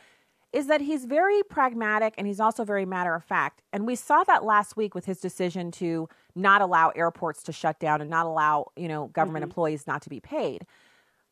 [0.53, 3.61] is that he's very pragmatic and he's also very matter of fact.
[3.73, 7.79] And we saw that last week with his decision to not allow airports to shut
[7.79, 9.51] down and not allow, you know, government mm-hmm.
[9.51, 10.65] employees not to be paid.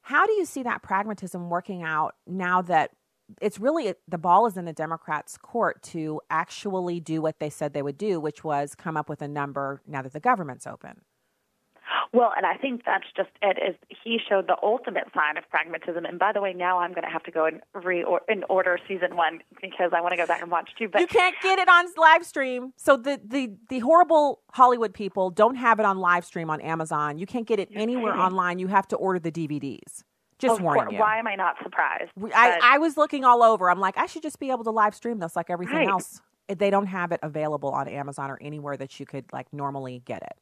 [0.05, 2.91] How do you see that pragmatism working out now that
[3.41, 7.73] it's really the ball is in the Democrats' court to actually do what they said
[7.73, 11.01] they would do, which was come up with a number now that the government's open?
[12.13, 13.59] Well, and I think that's just it.
[13.59, 16.05] Is he showed the ultimate sign of pragmatism?
[16.05, 18.79] And by the way, now I'm going to have to go and re in order
[18.87, 20.89] season one because I want to go back and watch two.
[20.89, 22.73] But you can't get it on live stream.
[22.77, 27.19] So the the the horrible Hollywood people don't have it on live stream on Amazon.
[27.19, 28.59] You can't get it anywhere online.
[28.59, 30.03] You have to order the DVDs.
[30.39, 31.01] Just of warning you.
[31.01, 32.11] Why am I not surprised?
[32.35, 33.71] I, I was looking all over.
[33.71, 35.89] I'm like, I should just be able to live stream this like everything Right.
[35.89, 36.21] else.
[36.49, 40.23] They don't have it available on Amazon or anywhere that you could like normally get
[40.23, 40.37] it.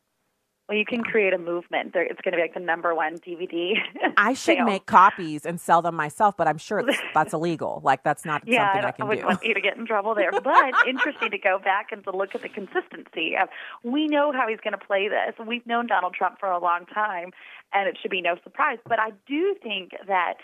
[0.73, 1.93] Well, you can create a movement.
[1.95, 3.75] It's going to be like the number one DVD.
[4.17, 4.65] I should sale.
[4.65, 7.83] make copies and sell them myself, but I'm sure it's, that's illegal.
[7.85, 9.29] Like that's not Yeah, something I, I, can I wouldn't do.
[9.29, 10.31] want you to get in trouble there.
[10.43, 13.49] But interesting to go back and to look at the consistency of
[13.85, 15.35] we know how he's going to play this.
[15.47, 17.33] We've known Donald Trump for a long time,
[17.75, 18.79] and it should be no surprise.
[18.89, 20.35] But I do think that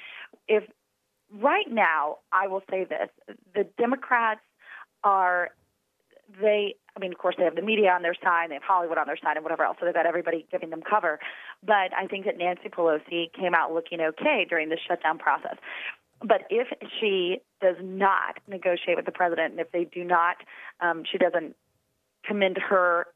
[0.47, 0.64] if
[1.35, 3.09] right now, I will say this:
[3.55, 4.41] the Democrats
[5.03, 5.51] are
[6.41, 8.99] they I mean, of course, they have the media on their side, they have Hollywood
[8.99, 9.77] on their side, and whatever else.
[9.79, 11.21] So they've got everybody giving them cover.
[11.65, 15.57] But I think that Nancy Pelosi came out looking okay during the shutdown process.
[16.21, 16.67] But if
[16.99, 20.37] she does not negotiate with the president, and if they do not,
[20.81, 21.55] um, she doesn't
[22.25, 23.07] commend her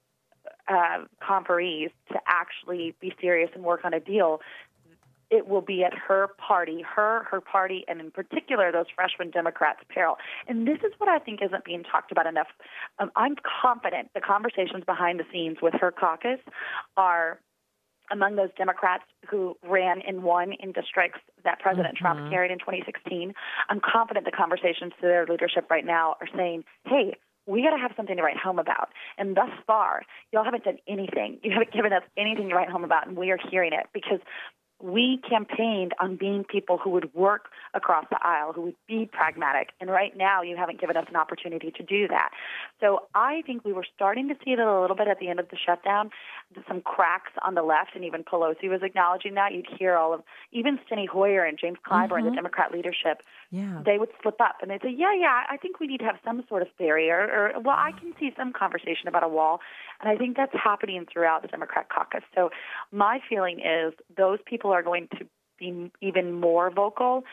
[0.69, 4.41] uh, conferees to actually be serious and work on a deal,
[5.33, 9.81] it will be at her party, her, her party, and in particular those freshman Democrats'
[9.89, 10.19] peril.
[10.47, 12.49] And this is what I think isn't being talked about enough.
[12.99, 16.39] Um, I'm confident the conversations behind the scenes with her caucus
[16.99, 17.41] are
[18.11, 22.31] among those Democrats who ran and won in districts that President Trump Mhm.
[22.31, 23.35] carried in 2016.
[23.71, 27.17] I'm confident the conversations to their leadership right now are saying, hey,
[27.47, 28.91] we got to have something to write home about.
[29.19, 31.41] And thus far, y'all haven't done anything.
[31.43, 34.21] You haven't given us anything to write home about, and we are hearing it because
[34.83, 39.71] we campaigned on being people who would work across the aisle, who would be pragmatic.
[39.81, 42.31] And right now, you haven't given us an opportunity to do that.
[42.81, 45.41] So I think we were starting to see it a little bit at the end
[45.41, 46.11] of the shutdown,
[46.69, 49.53] some cracks on the left, and even Pelosi was acknowledging that.
[49.53, 52.35] You'd hear all of, even Steny Hoyer and James Clyburn, the Mhm.
[52.35, 53.83] Democrat leadership, Yeah.
[53.85, 56.19] they would slip up and they'd say, "Yeah, yeah, I think we need to have
[56.25, 59.61] some sort of barrier." Or, "Well, I can see some conversation about a wall,"
[60.01, 62.25] and I think that's happening throughout the Democrat caucus.
[62.35, 62.51] So,
[62.93, 65.27] my feeling is those people are going to
[65.59, 67.25] be even more vocal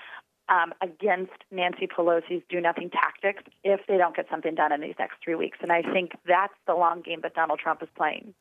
[0.50, 4.96] um, against Nancy Pelosi's do nothing tactics if they don't get something done in these
[5.00, 5.60] next three weeks.
[5.62, 8.34] And I think that's the long game that Donald Trump is playing.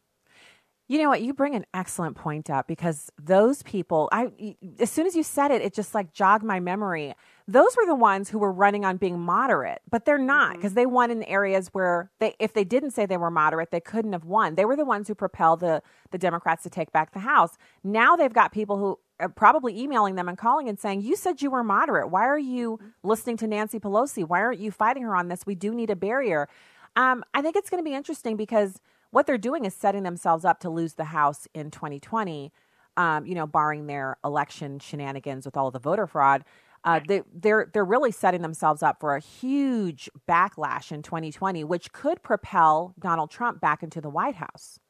[0.90, 1.20] You know what?
[1.20, 5.50] You bring an excellent point up because those people, I as soon as you said
[5.50, 7.14] it, it just like jogged my memory.
[7.46, 10.56] Those were the ones who were running on being moderate, but they're not mm-hmm.
[10.56, 13.80] because they won in areas where they, if they didn't say they were moderate, they
[13.80, 14.54] couldn't have won.
[14.54, 17.58] They were the ones who propelled the the Democrats to take back the House.
[17.84, 21.42] Now they've got people who are probably emailing them and calling and saying, "You said
[21.42, 22.08] you were moderate.
[22.08, 23.08] Why are you mm-hmm.
[23.08, 24.26] listening to Nancy Pelosi?
[24.26, 25.44] Why aren't you fighting her on this?
[25.44, 26.48] We do need a barrier."
[26.96, 30.44] Um, I think it's going to be interesting because what they're doing is setting themselves
[30.44, 32.52] up to lose the House in 2020.
[32.96, 36.44] Um, you know, barring their election shenanigans with all the voter fraud,
[36.84, 41.92] uh, they, they're they're really setting themselves up for a huge backlash in 2020, which
[41.92, 44.80] could propel Donald Trump back into the White House.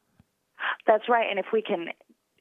[0.87, 1.29] That's right.
[1.29, 1.89] And if we can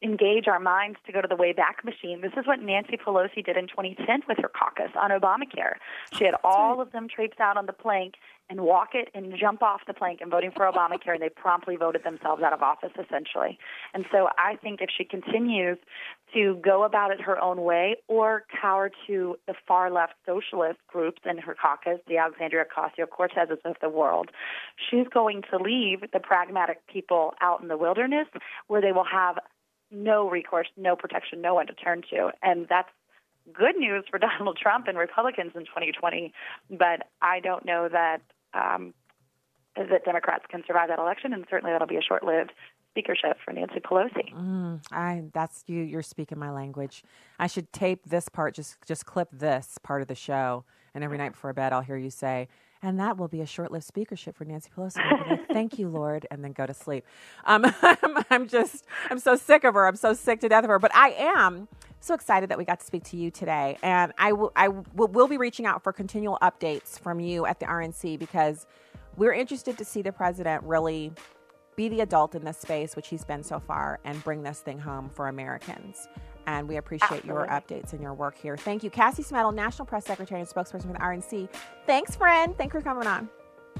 [0.03, 3.57] engage our minds to go to the Wayback Machine, this is what Nancy Pelosi did
[3.57, 5.75] in 2010 with her caucus on Obamacare.
[6.13, 8.15] She had all of them traipse out on the plank
[8.49, 11.75] and walk it and jump off the plank and voting for Obamacare, and they promptly
[11.75, 13.57] voted themselves out of office, essentially.
[13.93, 15.77] And so I think if she continues
[16.33, 21.21] to go about it her own way or cower to the far left socialist groups
[21.25, 24.29] in her caucus, the Alexandria Ocasio Cortezes of the world,
[24.89, 28.27] she's going to leave the pragmatic people out in the wilderness
[28.67, 29.37] where they will have
[29.91, 32.31] no recourse, no protection, no one to turn to.
[32.43, 32.89] And that's
[33.53, 36.33] good news for Donald Trump and Republicans in 2020.
[36.69, 38.21] But I don't know that
[38.53, 38.93] um,
[39.75, 42.51] that Democrats can survive that election, and certainly that'll be a short-lived
[42.91, 44.33] speakership for Nancy Pelosi.
[44.33, 45.83] Mm, I that's you.
[45.83, 47.03] You're speaking my language.
[47.37, 48.55] I should tape this part.
[48.55, 50.63] Just just clip this part of the show,
[50.95, 52.47] and every night before bed, I'll hear you say,
[52.81, 56.43] "And that will be a short-lived speakership for Nancy Pelosi." Like, Thank you, Lord, and
[56.43, 57.05] then go to sleep.
[57.45, 59.87] Um, I'm, I'm just I'm so sick of her.
[59.87, 60.79] I'm so sick to death of her.
[60.79, 61.67] But I am
[61.99, 65.07] so excited that we got to speak to you today, and I will I will
[65.07, 68.65] will be reaching out for continual updates from you at the RNC because
[69.15, 71.11] we're interested to see the president really
[71.75, 74.79] be the adult in this space, which he's been so far, and bring this thing
[74.79, 76.07] home for Americans.
[76.47, 78.57] And we appreciate your updates and your work here.
[78.57, 81.49] Thank you, Cassie Smedile, National Press Secretary and spokesperson for the RNC.
[81.85, 82.57] Thanks, friend.
[82.57, 83.29] Thanks for coming on.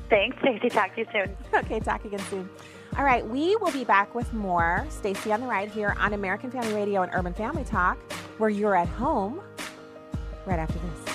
[0.09, 0.69] Thanks, Stacy.
[0.69, 1.37] Talk to you soon.
[1.53, 2.49] Okay, talk again soon.
[2.95, 6.49] All right, we will be back with more Stacy on the Right here on American
[6.49, 7.97] Family Radio and Urban Family Talk,
[8.37, 9.41] where you're at home
[10.45, 11.06] right after this.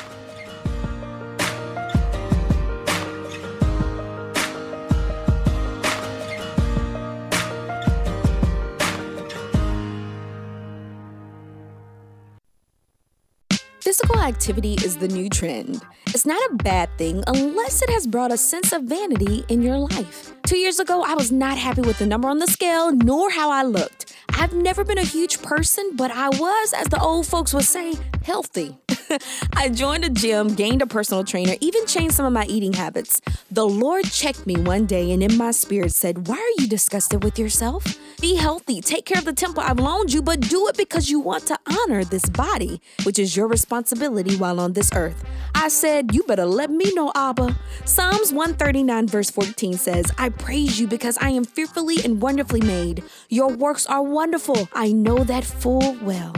[14.03, 15.81] Physical activity is the new trend.
[16.09, 19.79] It's not a bad thing unless it has brought a sense of vanity in your
[19.79, 20.33] life.
[20.45, 23.49] Two years ago, I was not happy with the number on the scale nor how
[23.49, 24.13] I looked.
[24.31, 27.95] I've never been a huge person, but I was, as the old folks would say,
[28.25, 28.77] healthy.
[29.57, 33.21] I joined a gym, gained a personal trainer, even changed some of my eating habits.
[33.51, 37.23] The Lord checked me one day and in my spirit said, Why are you disgusted
[37.23, 37.85] with yourself?
[38.21, 41.21] Be healthy, take care of the temple I've loaned you, but do it because you
[41.21, 45.25] want to honor this body, which is your responsibility while on this earth.
[45.55, 47.57] I said, You better let me know, Abba.
[47.85, 53.03] Psalms 139, verse 14 says, I praise you because I am fearfully and wonderfully made.
[53.29, 54.69] Your works are wonderful.
[54.73, 56.35] I know that full well.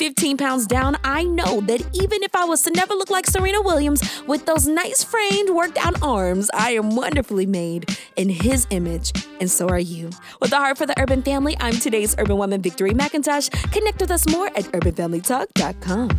[0.00, 3.60] 15 pounds down, I know that even if I was to never look like Serena
[3.60, 9.12] Williams with those nice framed, worked out arms, I am wonderfully made in His image,
[9.40, 10.08] and so are you.
[10.40, 13.50] With a heart for the urban family, I'm today's urban woman, Victory McIntosh.
[13.72, 16.18] Connect with us more at urbanfamilytalk.com.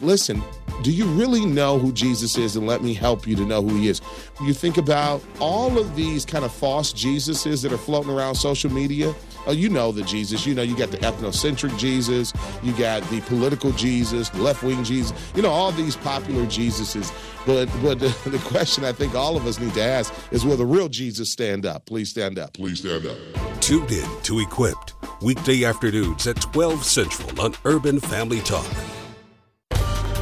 [0.00, 0.40] Listen,
[0.84, 2.54] do you really know who Jesus is?
[2.54, 4.00] And let me help you to know who he is.
[4.44, 8.70] You think about all of these kind of false Jesuses that are floating around social
[8.70, 9.12] media.
[9.46, 10.46] Oh, you know the Jesus.
[10.46, 12.32] You know, you got the ethnocentric Jesus,
[12.62, 17.12] you got the political Jesus, the left wing Jesus, you know, all these popular Jesuses.
[17.44, 20.56] But but the, the question I think all of us need to ask is will
[20.56, 21.86] the real Jesus stand up?
[21.86, 22.54] Please stand up.
[22.54, 23.16] Please stand up.
[23.60, 28.66] Tuned in to Equipped, weekday afternoons at 12 Central on Urban Family Talk.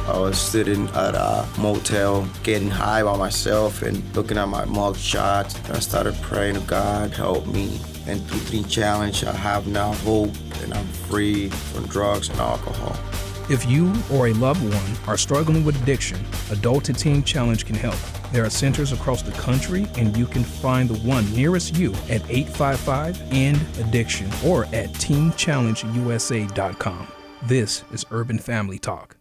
[0.07, 4.97] I was sitting at a motel, getting high by myself and looking at my mug
[4.97, 5.57] shots.
[5.69, 7.79] I started praying to God, help me.
[8.11, 10.31] And through Teen Challenge, I have now hope
[10.61, 12.99] and I'm free from drugs and alcohol.
[13.49, 16.19] If you or a loved one are struggling with addiction,
[16.51, 17.95] Adult to Teen Challenge can help.
[18.33, 22.29] There are centers across the country, and you can find the one nearest you at
[22.29, 27.07] 855 End Addiction or at teenchallengeusa.com.
[27.43, 29.20] This is Urban Family Talk.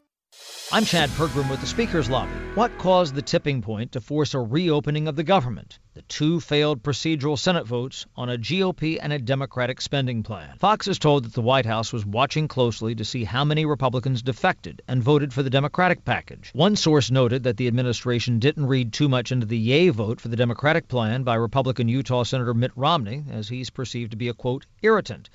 [0.73, 2.31] I'm Chad Pergram with the Speaker's Lobby.
[2.55, 5.81] What caused the tipping point to force a reopening of the government?
[5.95, 10.57] The two failed procedural Senate votes on a GOP and a Democratic spending plan.
[10.59, 14.23] Fox is told that the White House was watching closely to see how many Republicans
[14.23, 16.53] defected and voted for the Democratic package.
[16.53, 20.29] One source noted that the administration didn't read too much into the yay vote for
[20.29, 24.35] the Democratic plan by Republican Utah Senator Mitt Romney, as he's perceived to be a
[24.35, 25.31] quote, irritant.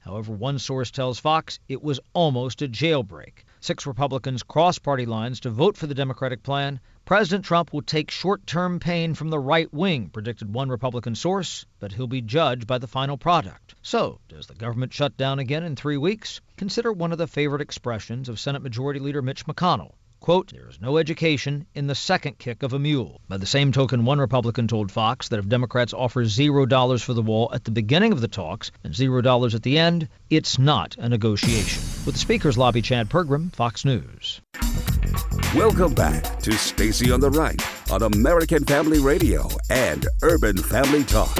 [0.00, 3.44] However, one source tells Fox it was almost a jailbreak.
[3.62, 6.80] Six Republicans cross party lines to vote for the Democratic plan.
[7.04, 11.66] President Trump will take short term pain from the right wing, predicted one Republican source,
[11.78, 13.74] but he'll be judged by the final product.
[13.82, 16.40] So, does the government shut down again in three weeks?
[16.56, 19.92] Consider one of the favorite expressions of Senate Majority Leader Mitch McConnell.
[20.20, 23.22] Quote, there is no education in the second kick of a mule.
[23.26, 27.14] By the same token, one Republican told Fox that if Democrats offer zero dollars for
[27.14, 30.58] the wall at the beginning of the talks and zero dollars at the end, it's
[30.58, 31.82] not a negotiation.
[32.04, 34.42] With the Speaker's Lobby, Chad Pergram, Fox News.
[35.54, 41.34] Welcome back to Stacy on the Right on American Family Radio and Urban Family Talk.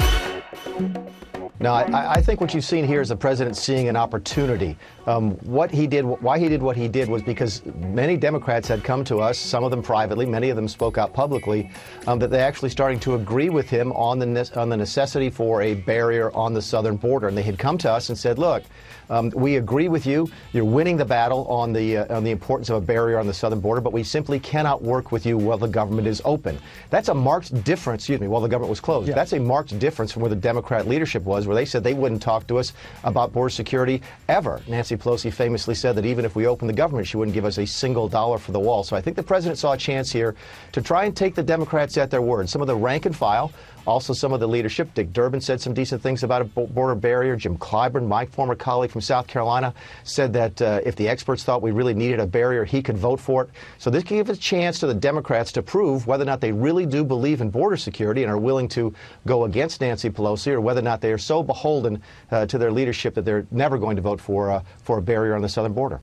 [1.61, 4.75] Now, I, I, think what you've seen here is the president seeing an opportunity.
[5.07, 8.83] Um, what he did, why he did what he did, was because many Democrats had
[8.83, 11.69] come to us, some of them privately, many of them spoke out publicly,
[12.07, 15.63] um, that they're actually starting to agree with him on the on the necessity for
[15.63, 18.63] a barrier on the southern border, and they had come to us and said, "Look,
[19.09, 20.29] um, we agree with you.
[20.53, 23.33] You're winning the battle on the uh, on the importance of a barrier on the
[23.33, 26.57] southern border, but we simply cannot work with you while the government is open."
[26.89, 28.03] That's a marked difference.
[28.03, 29.07] Excuse me, while the government was closed.
[29.07, 29.15] Yeah.
[29.15, 32.21] That's a marked difference from where the Democrat leadership was, where they said they wouldn't
[32.21, 32.73] talk to us
[33.03, 34.61] about border security ever.
[34.67, 37.57] Nancy Pelosi famously said that even if we opened the government, she wouldn't give us
[37.57, 38.83] a single dollar for the wall.
[38.83, 40.35] So I think the president saw a chance here
[40.71, 42.49] to try and take the Democrats at their word.
[42.49, 43.51] Some of the rank and file
[43.87, 47.35] also, some of the leadership, Dick Durbin said some decent things about a border barrier.
[47.35, 49.73] Jim Clyburn, my former colleague from South Carolina,
[50.03, 53.19] said that uh, if the experts thought we really needed a barrier, he could vote
[53.19, 53.49] for it.
[53.79, 56.85] So this gives a chance to the Democrats to prove whether or not they really
[56.85, 58.93] do believe in border security and are willing to
[59.25, 62.71] go against Nancy Pelosi, or whether or not they are so beholden uh, to their
[62.71, 65.73] leadership that they're never going to vote for uh, for a barrier on the southern
[65.73, 65.99] border.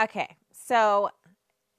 [0.00, 1.10] Okay, so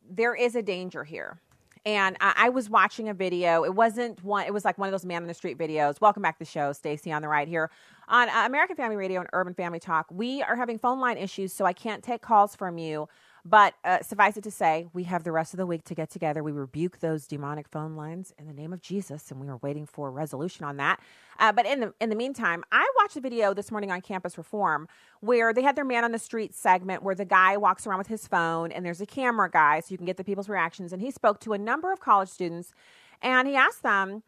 [0.08, 1.40] there is a danger here
[1.86, 3.64] and I, I, was watching a video.
[3.64, 4.46] It wasn't one.
[4.46, 6.00] It was like one of those man on the street videos.
[6.00, 7.72] Welcome back to the show, Stacy on the right here
[8.08, 10.06] on uh, American Family Radio and Urban Family Talk.
[10.12, 13.08] We are having phone line issues, so I can't take calls from you.
[13.44, 16.12] But uh, suffice it to say, we have the rest of the week to get
[16.12, 16.44] together.
[16.44, 19.88] We rebuke those demonic phone lines in the name of Jesus, and we are waiting
[19.88, 21.00] for a resolution on that.
[21.40, 24.38] Uh, but in the in the meantime, I watched a video this morning on Campus
[24.38, 24.88] Reform
[25.22, 28.08] where they had their man on the street segment where the guy walks around with
[28.08, 30.94] his phone and there's a camera guy so you can get the people's reactions.
[30.94, 32.74] And he spoke to a number of college students,
[33.24, 34.22] and he asked them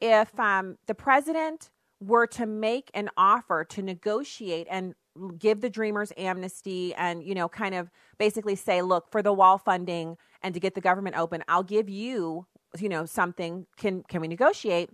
[0.00, 4.94] if um, the president were to make an offer to negotiate and
[5.38, 9.58] give the dreamers amnesty and you know kind of basically say look for the wall
[9.58, 12.46] funding and to get the government open i'll give you
[12.78, 14.90] you know something can can we negotiate?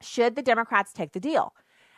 [0.00, 1.54] Should the democrats take the deal?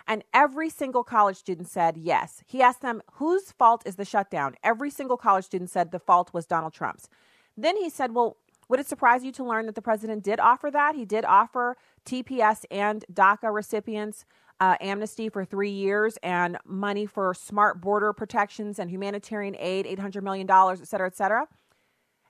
[0.07, 2.42] And every single college student said yes.
[2.46, 4.55] He asked them whose fault is the shutdown?
[4.62, 7.09] Every single college student said the fault was donald trump's.
[7.57, 8.36] Then he said well
[8.68, 10.94] would it surprise you to learn that the president did offer that?
[10.94, 14.24] He did offer tps and daca recipients
[14.61, 20.22] uh, amnesty for three years and money for smart border protections and humanitarian aid, $800
[20.22, 21.46] million, et cetera, et cetera.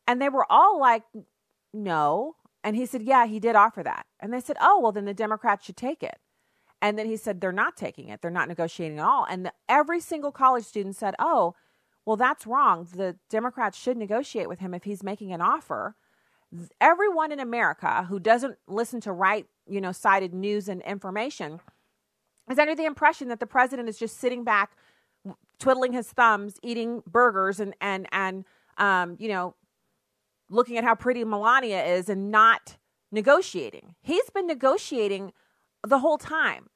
[0.07, 1.05] And they were all like,
[1.73, 2.37] no.
[2.63, 4.07] And he said, yeah, he did offer that.
[4.21, 6.19] And they said, oh, well, then the Democrats should take it.
[6.81, 8.21] And then he said, they're not taking it.
[8.21, 9.27] They're not negotiating at all.
[9.29, 11.55] And the, every single college student said, oh,
[12.05, 12.89] well, that's wrong.
[12.95, 15.97] The Democrats should negotiate with him if he's making an offer.
[16.81, 21.61] Everyone in America who doesn't listen to right, you know, cited news and information
[22.51, 24.73] is under the impression that the president is just sitting back,
[25.59, 28.45] twiddling his thumbs, eating burgers, and and and
[28.79, 29.55] um, you know,
[30.49, 32.77] looking at how pretty Melania is, and not
[33.11, 33.95] negotiating.
[34.03, 35.33] He's been negotiating
[35.87, 36.69] the whole time,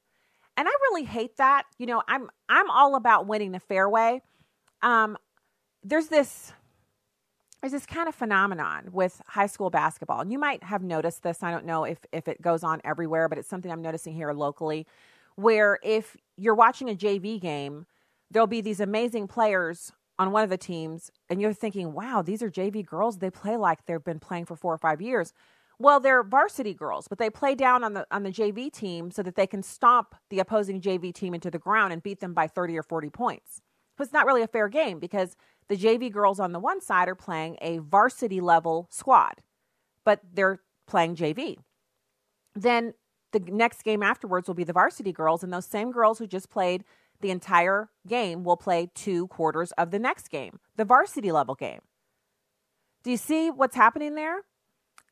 [0.56, 1.64] and I really hate that.
[1.78, 4.22] You know, I'm I'm all about winning the fair way.
[4.82, 5.16] Um,
[5.82, 6.52] there's this
[7.60, 11.42] there's this kind of phenomenon with high school basketball, and you might have noticed this.
[11.42, 14.32] I don't know if if it goes on everywhere, but it's something I'm noticing here
[14.32, 14.86] locally
[15.36, 17.86] where if you're watching a JV game,
[18.30, 22.42] there'll be these amazing players on one of the teams, and you're thinking, wow, these
[22.42, 23.18] are JV girls.
[23.18, 25.32] They play like they've been playing for four or five years.
[25.78, 29.22] Well, they're varsity girls, but they play down on the on the JV team so
[29.22, 32.46] that they can stomp the opposing JV team into the ground and beat them by
[32.46, 33.62] 30 or 40 points.
[33.96, 35.36] So it's not really a fair game because
[35.68, 39.42] the JV girls on the one side are playing a varsity level squad,
[40.04, 41.56] but they're playing JV.
[42.54, 42.94] Then
[43.32, 46.50] the next game afterwards will be the varsity girls, and those same girls who just
[46.50, 46.84] played
[47.20, 51.80] the entire game will play two quarters of the next game, the varsity level game.
[53.02, 54.42] Do you see what's happening there?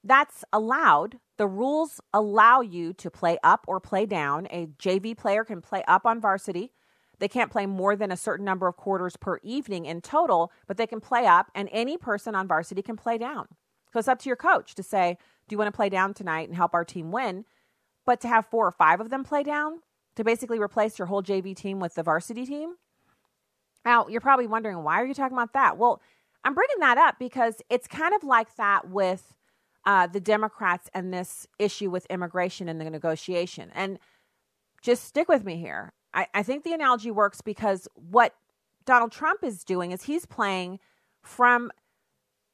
[0.02, 1.18] That's allowed.
[1.36, 4.46] The rules allow you to play up or play down.
[4.50, 6.72] A JV player can play up on varsity.
[7.18, 10.78] They can't play more than a certain number of quarters per evening in total, but
[10.78, 13.46] they can play up, and any person on varsity can play down.
[13.92, 15.18] So it's up to your coach to say,
[15.48, 17.44] Do you want to play down tonight and help our team win?
[18.06, 19.80] But to have four or five of them play down
[20.16, 22.74] to basically replace your whole JV team with the varsity team.
[23.84, 25.78] Now, you're probably wondering, why are you talking about that?
[25.78, 26.02] Well,
[26.44, 29.34] I'm bringing that up because it's kind of like that with
[29.86, 33.70] uh, the Democrats and this issue with immigration and the negotiation.
[33.74, 33.98] And
[34.82, 35.92] just stick with me here.
[36.12, 38.34] I, I think the analogy works because what
[38.84, 40.80] Donald Trump is doing is he's playing
[41.22, 41.70] from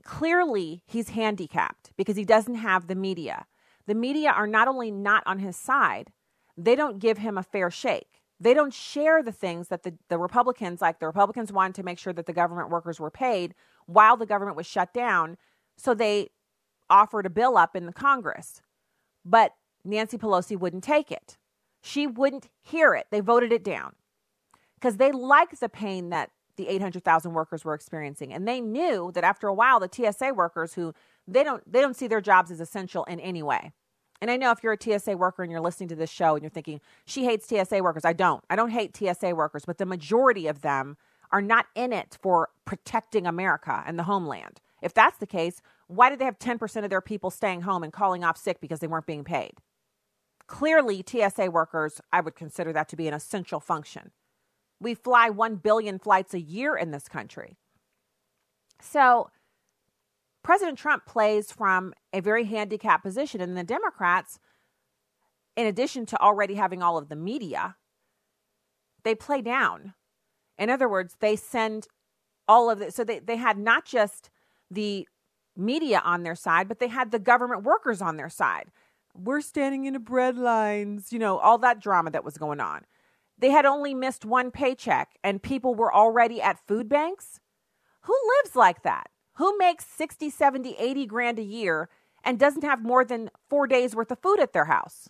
[0.04, 3.46] clearly he's handicapped because he doesn't have the media
[3.86, 6.12] the media are not only not on his side,
[6.56, 8.22] they don't give him a fair shake.
[8.38, 11.98] They don't share the things that the, the Republicans, like the Republicans wanted to make
[11.98, 13.54] sure that the government workers were paid
[13.86, 15.38] while the government was shut down.
[15.76, 16.30] So they
[16.90, 18.62] offered a bill up in the Congress.
[19.24, 21.36] But Nancy Pelosi wouldn't take it.
[21.82, 23.06] She wouldn't hear it.
[23.10, 23.94] They voted it down
[24.74, 28.32] because they liked the pain that the 800,000 workers were experiencing.
[28.32, 30.94] And they knew that after a while, the TSA workers who
[31.28, 33.72] they don't they don't see their jobs as essential in any way.
[34.20, 36.42] And I know if you're a TSA worker and you're listening to this show and
[36.42, 38.04] you're thinking, she hates TSA workers.
[38.04, 38.42] I don't.
[38.48, 40.96] I don't hate TSA workers, but the majority of them
[41.30, 44.60] are not in it for protecting America and the homeland.
[44.80, 47.92] If that's the case, why did they have 10% of their people staying home and
[47.92, 49.52] calling off sick because they weren't being paid?
[50.46, 54.12] Clearly, TSA workers, I would consider that to be an essential function.
[54.80, 57.56] We fly 1 billion flights a year in this country.
[58.80, 59.30] So,
[60.46, 64.38] President Trump plays from a very handicapped position, and the Democrats,
[65.56, 67.74] in addition to already having all of the media,
[69.02, 69.94] they play down.
[70.56, 71.88] In other words, they send
[72.46, 72.94] all of it.
[72.94, 74.30] So they, they had not just
[74.70, 75.08] the
[75.56, 78.70] media on their side, but they had the government workers on their side.
[79.16, 82.82] We're standing in the bread lines, you know, all that drama that was going on.
[83.36, 87.40] They had only missed one paycheck and people were already at food banks.
[88.02, 89.08] Who lives like that?
[89.36, 91.88] Who makes 60, 70, 80 grand a year
[92.24, 95.08] and doesn't have more than four days worth of food at their house?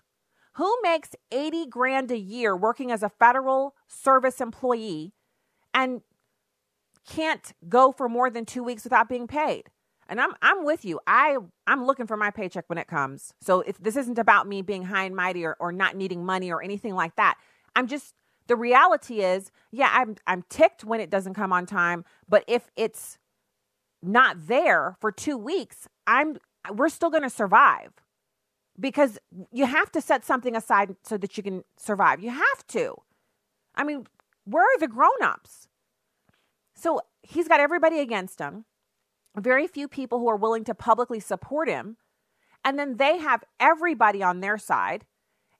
[0.54, 5.12] Who makes 80 grand a year working as a federal service employee
[5.74, 6.00] and
[7.06, 9.70] can't go for more than two weeks without being paid?
[10.08, 11.00] And I'm I'm with you.
[11.06, 13.34] I I'm looking for my paycheck when it comes.
[13.40, 16.50] So if this isn't about me being high and mighty or, or not needing money
[16.50, 17.36] or anything like that,
[17.74, 18.14] I'm just
[18.46, 22.70] the reality is, yeah, I'm I'm ticked when it doesn't come on time, but if
[22.76, 23.18] it's
[24.06, 26.38] not there for 2 weeks, I'm
[26.74, 27.92] we're still going to survive.
[28.78, 29.18] Because
[29.52, 32.20] you have to set something aside so that you can survive.
[32.20, 32.94] You have to.
[33.74, 34.06] I mean,
[34.46, 35.68] Where are the grown-ups?
[36.74, 38.64] So he's got everybody against him.
[39.36, 41.96] Very few people who are willing to publicly support him.
[42.64, 45.04] And then they have everybody on their side.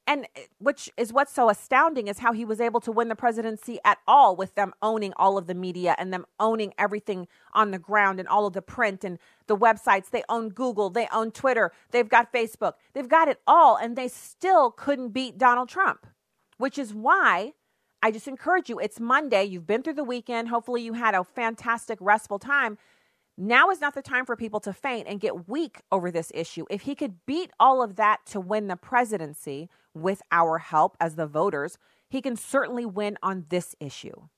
[0.06, 3.16] And eh, which is what's so astounding is how he was able to win the
[3.16, 7.70] presidency at all with them owning all of the media and them owning everything on
[7.70, 10.10] the ground and all of the print and the websites.
[10.10, 14.08] They own Google, they own Twitter, they've got Facebook, they've got it all, and they
[14.08, 16.06] still couldn't beat Donald Trump,
[16.58, 17.52] which is why
[18.02, 18.78] I just encourage you.
[18.78, 19.44] It's Monday.
[19.44, 20.48] You've been through the weekend.
[20.48, 22.78] Hopefully, you had a fantastic, restful time.
[23.38, 26.64] Now is not the time for people to faint and get weak over this issue.
[26.70, 31.14] If he could beat all of that to win the presidency with our help as
[31.14, 31.78] the voters,
[32.08, 34.28] he can certainly win on this issue.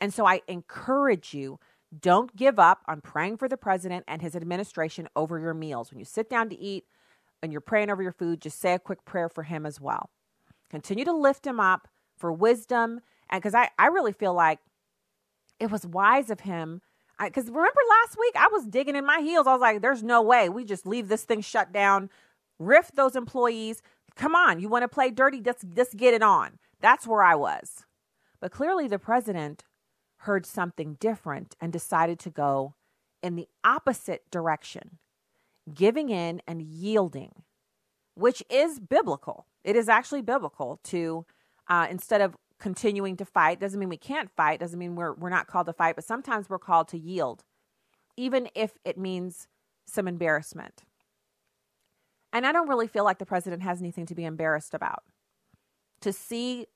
[0.00, 1.58] And so I encourage you
[1.98, 5.90] don't give up on praying for the president and his administration over your meals.
[5.90, 6.84] When you sit down to eat
[7.42, 10.10] and you're praying over your food, just say a quick prayer for him as well.
[10.68, 13.00] Continue to lift him up for wisdom.
[13.30, 14.58] And because I, I really feel like
[15.60, 16.82] it was wise of him
[17.22, 19.46] because remember last week I was digging in my heels.
[19.46, 22.10] I was like, "There's no way we just leave this thing shut down,
[22.58, 23.80] riff those employees.
[24.16, 25.42] Come on, you want to play dirty?
[25.44, 27.84] Let's just get it on." That's where I was.
[28.40, 29.64] But clearly, the president
[30.20, 32.74] heard something different and decided to go
[33.22, 34.98] in the opposite direction,
[35.72, 37.42] giving in and yielding,
[38.14, 39.46] which is biblical.
[39.64, 41.26] It is actually biblical to
[41.68, 43.60] uh, instead of continuing to fight.
[43.60, 46.48] Doesn't mean we can't fight, doesn't mean we're, we're not called to fight, but sometimes
[46.48, 47.44] we're called to yield,
[48.16, 49.48] even if it means
[49.86, 50.82] some embarrassment.
[52.32, 55.02] And I don't really feel like the president has anything to be embarrassed about.
[56.02, 56.66] To see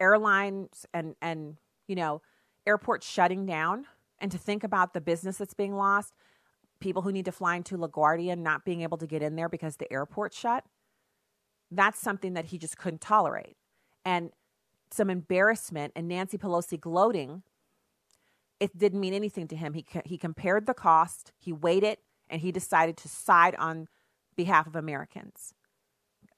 [0.00, 2.22] airlines and, and you know,
[2.66, 3.86] airports shutting down
[4.18, 6.14] and to think about the business that's being lost,
[6.80, 9.76] people who need to fly into LaGuardia not being able to get in there because
[9.76, 10.64] the airport shut,
[11.70, 13.56] that's something that he just couldn't tolerate.
[14.04, 14.30] And
[14.90, 17.42] some embarrassment and Nancy Pelosi gloating,
[18.60, 19.74] it didn't mean anything to him.
[19.74, 23.88] He, he compared the cost, he weighed it, and he decided to side on
[24.36, 25.54] behalf of Americans.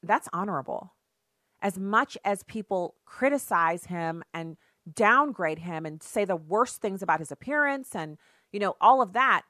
[0.03, 0.95] That's honorable.
[1.61, 4.57] As much as people criticize him and
[4.95, 8.17] downgrade him and say the worst things about his appearance and,
[8.53, 9.43] you know, all of that,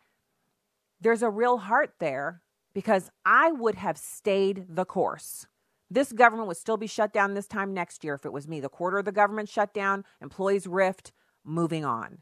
[1.00, 2.42] there's a real heart there
[2.74, 5.46] because I would have stayed the course.
[5.90, 8.60] This government would still be shut down this time next year if it was me.
[8.60, 11.12] The quarter of the government shut down, employees rift,
[11.44, 12.18] moving on.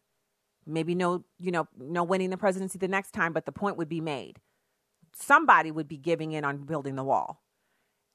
[0.67, 3.89] Maybe no, you know, no winning the presidency the next time, but the point would
[3.89, 4.41] be made.
[5.19, 7.43] Somebody would be giving in on building the wall.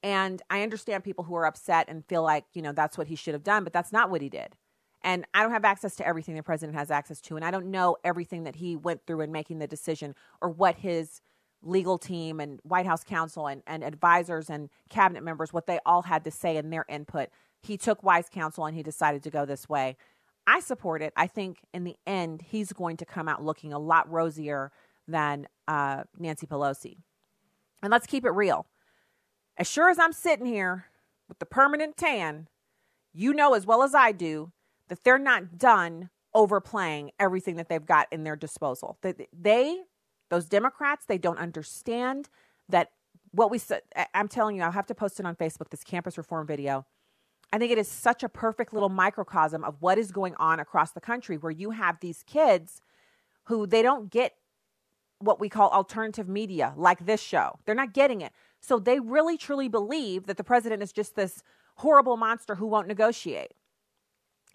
[0.04, 3.16] And I understand people who are upset and feel like, you know, that's what he
[3.16, 4.56] should have done, but that's not what he did.
[5.04, 7.36] And I don't have access to everything the president has access to.
[7.36, 10.76] And I don't know everything that he went through in making the decision or what
[10.78, 11.22] his
[11.64, 16.04] legal team and White House counsel and, and advisors and cabinet members, what they all
[16.04, 17.30] had to say in their input.
[17.62, 19.97] He took wise counsel and he decided to go this way.
[20.47, 21.14] I support it.
[21.16, 24.72] I think in the end, he's going to come out looking a lot rosier
[25.08, 26.97] than uh, Nancy Pelosi.
[27.82, 28.65] And let's keep it real.
[29.57, 30.88] As sure as I'm sitting here
[31.30, 32.49] with the permanent tan,
[33.13, 34.51] you know as well as I do
[34.89, 38.97] that they're not done overplaying everything that they've got in their disposal.
[39.01, 39.84] That they
[40.30, 42.30] those Democrats, they don't understand
[42.67, 42.89] that
[43.32, 43.82] what we said.
[44.13, 46.86] I'm telling you, I'll have to post it on Facebook, this campus reform video.
[47.53, 50.91] I think it is such a perfect little microcosm of what is going on across
[50.91, 52.82] the country where you have these kids
[53.45, 54.36] who they don't get
[55.24, 57.59] what we call alternative media like this show.
[57.65, 58.32] They're not getting it.
[58.59, 61.41] So they really truly believe that the president is just this
[61.76, 63.53] horrible monster who won't negotiate.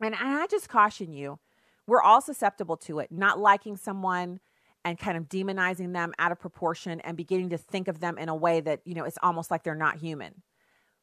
[0.00, 1.38] And I just caution you,
[1.86, 4.40] we're all susceptible to it, not liking someone,
[4.84, 8.28] and kind of demonizing them out of proportion and beginning to think of them in
[8.28, 10.42] a way that, you know, it's almost like they're not human.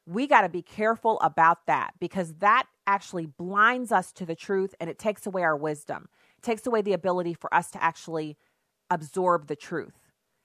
[0.06, 4.74] We got to be careful about that because that actually blinds us to the truth
[4.80, 6.08] and it takes away our wisdom.
[6.38, 8.38] It takes away the ability for us to actually
[8.90, 10.00] absorb the truth.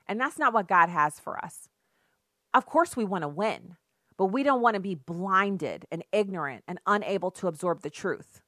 [0.06, 1.68] And that's not what God has for us.
[2.54, 3.76] Of course, we want to win,
[4.16, 8.40] but we don't want to be blinded and ignorant and unable to absorb the truth.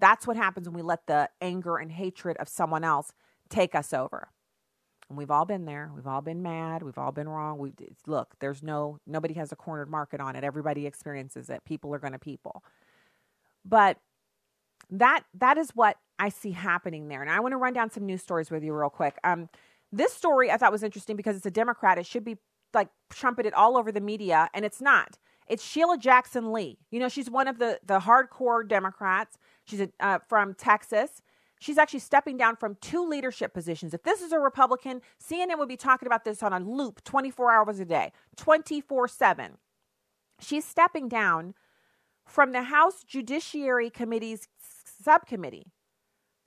[0.00, 3.12] That's what happens when we let the anger and hatred of someone else
[3.50, 4.30] take us over.
[5.08, 5.92] And we've all been there.
[5.94, 6.82] We've all been mad.
[6.82, 7.58] We've all been wrong.
[7.58, 7.74] We
[8.06, 10.42] look, there's no nobody has a cornered market on it.
[10.42, 11.64] Everybody experiences it.
[11.66, 12.64] People are going to people.
[13.64, 13.98] But
[14.90, 17.20] that that is what I see happening there.
[17.20, 19.18] And I want to run down some news stories with you real quick.
[19.24, 19.48] Um,
[19.90, 21.98] this story I thought was interesting because it's a Democrat.
[21.98, 22.36] It should be
[22.72, 25.18] like trumpeted all over the media, and it's not.
[25.48, 26.78] It's Sheila Jackson Lee.
[26.92, 29.36] You know, she's one of the the hardcore Democrats.
[29.64, 31.22] She's a, uh, from Texas.
[31.58, 33.92] She's actually stepping down from two leadership positions.
[33.92, 37.50] If this is a Republican, CNN would be talking about this on a loop 24
[37.50, 39.58] hours a day, 24 7.
[40.38, 41.54] She's stepping down
[42.24, 44.46] from the House Judiciary Committee's
[45.02, 45.72] subcommittee.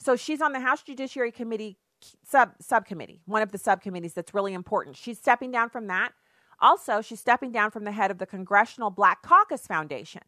[0.05, 1.79] So she's on the House Judiciary Committee
[2.23, 4.95] sub subcommittee, one of the subcommittees that's really important.
[4.95, 6.11] She's stepping down from that.
[6.59, 10.21] Also, she's stepping down from the head of the Congressional Black Caucus Foundation.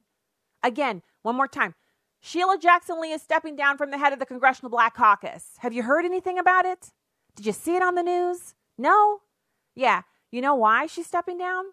[0.63, 1.75] Again, one more time.
[2.19, 5.51] Sheila Jackson Lee is stepping down from the head of the Congressional Black Caucus.
[5.59, 6.91] Have you heard anything about it?
[7.35, 8.55] Did you see it on the news?
[8.79, 9.19] No?
[9.75, 10.01] Yeah.
[10.31, 11.65] You know why she's stepping down?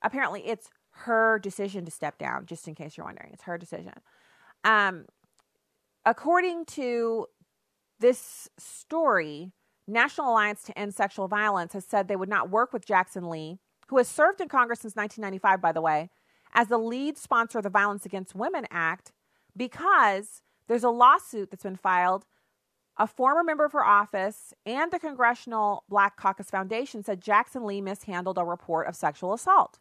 [0.00, 3.30] Apparently, it's her decision to step down, just in case you're wondering.
[3.34, 3.92] It's her decision.
[4.64, 5.04] Um,
[6.04, 7.26] according to
[8.04, 9.50] this story,
[9.88, 13.56] National Alliance to End Sexual Violence has said they would not work with Jackson Lee,
[13.88, 16.10] who has served in Congress since 1995, by the way,
[16.52, 19.12] as the lead sponsor of the Violence Against Women Act,
[19.56, 22.26] because there's a lawsuit that's been filed.
[22.98, 27.80] A former member of her office and the Congressional Black Caucus Foundation said Jackson Lee
[27.80, 29.78] mishandled a report of sexual assault.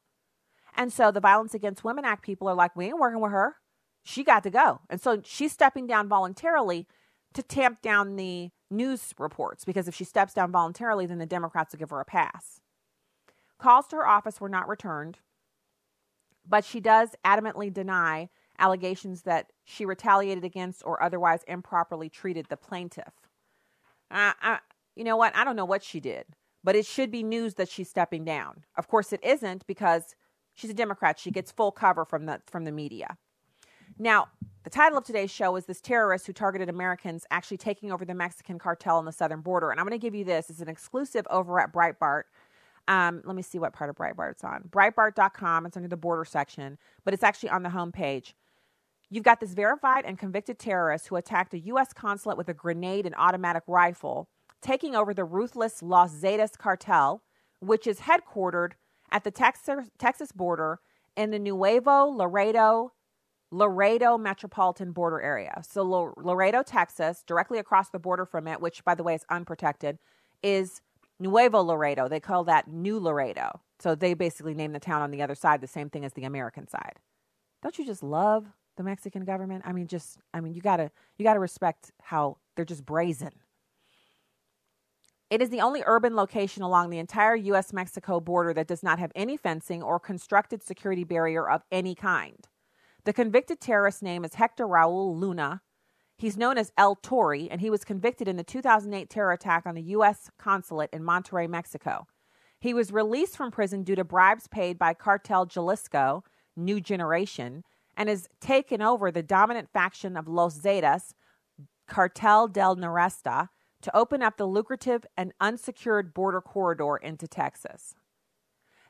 [0.78, 3.58] And so the Violence Against Women Act people are like, we ain't working with her.
[4.02, 4.80] She got to go.
[4.90, 6.88] And so she's stepping down voluntarily
[7.34, 11.74] to tamp down the news reports because if she steps down voluntarily, then the Democrats
[11.74, 12.60] will give her a pass.
[13.60, 15.20] Calls to her office were not returned,
[16.48, 18.30] but she does adamantly deny
[18.60, 23.14] allegations that she retaliated against or otherwise improperly treated the plaintiff.
[24.12, 24.60] Uh, I,
[24.96, 25.36] you know what?
[25.36, 26.26] I don't know what she did,
[26.64, 28.64] but it should be news that she's stepping down.
[28.78, 30.16] Of course, it isn't because
[30.54, 31.20] she's a Democrat.
[31.20, 33.18] She gets full cover from the from the media.
[34.00, 34.28] Now,
[34.64, 38.16] the title of today's show is This Terrorist Who Targeted Americans Actually Taking Over the
[38.16, 39.70] Mexican Cartel on the Southern Border.
[39.72, 40.50] And I'm going to give you this.
[40.50, 42.24] It's an exclusive over at Breitbart.
[42.88, 44.64] Um, let me see what part of Breitbart it's on.
[44.70, 45.66] Breitbart.com.
[45.66, 48.34] It's under the border section, but it's actually on the homepage.
[49.10, 51.94] You've got this verified and convicted terrorist who attacked a U.S.
[51.94, 54.28] consulate with a grenade and automatic rifle,
[54.62, 57.22] taking over the ruthless Los Zetas cartel,
[57.60, 58.72] which is headquartered
[59.12, 60.80] at the Texas, Texas border
[61.16, 62.92] in the Nuevo Laredo
[63.54, 65.62] Laredo metropolitan border area.
[65.70, 70.00] So Laredo, Texas, directly across the border from it, which by the way is unprotected,
[70.42, 70.82] is
[71.20, 72.08] Nuevo Laredo.
[72.08, 73.62] They call that New Laredo.
[73.78, 76.24] So they basically name the town on the other side the same thing as the
[76.24, 77.00] American side.
[77.62, 79.64] Don't you just love the Mexican government?
[79.68, 82.88] I mean just I mean you got to you got to respect how they're just
[82.88, 83.34] brazen.
[85.30, 88.98] It is the only urban location along the entire US Mexico border that does not
[88.98, 92.48] have any fencing or constructed security barrier of any kind.
[93.06, 95.62] The convicted terrorist's name is Hector Raul Luna.
[96.18, 99.76] He's known as El Tori, and he was convicted in the 2008 terror attack on
[99.76, 100.32] the U.S.
[100.40, 102.08] consulate in Monterrey, Mexico.
[102.62, 106.24] He was released from prison due to bribes paid by Cartel Jalisco,
[106.56, 107.66] New Generation,
[107.98, 111.14] and has taken over the dominant faction of Los Zetas,
[111.90, 113.50] Cartel del Noreste,
[113.82, 117.96] to open up the lucrative and unsecured border corridor into Texas.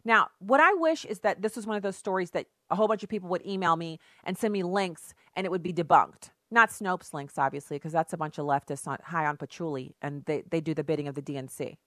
[0.05, 2.87] Now, what I wish is that this was one of those stories that a whole
[2.87, 6.29] bunch of people would email me and send me links and it would be debunked.
[6.51, 10.23] Not Snopes links, obviously, because that's a bunch of leftists on, high on patchouli and
[10.25, 11.77] they, they do the bidding of the DNC.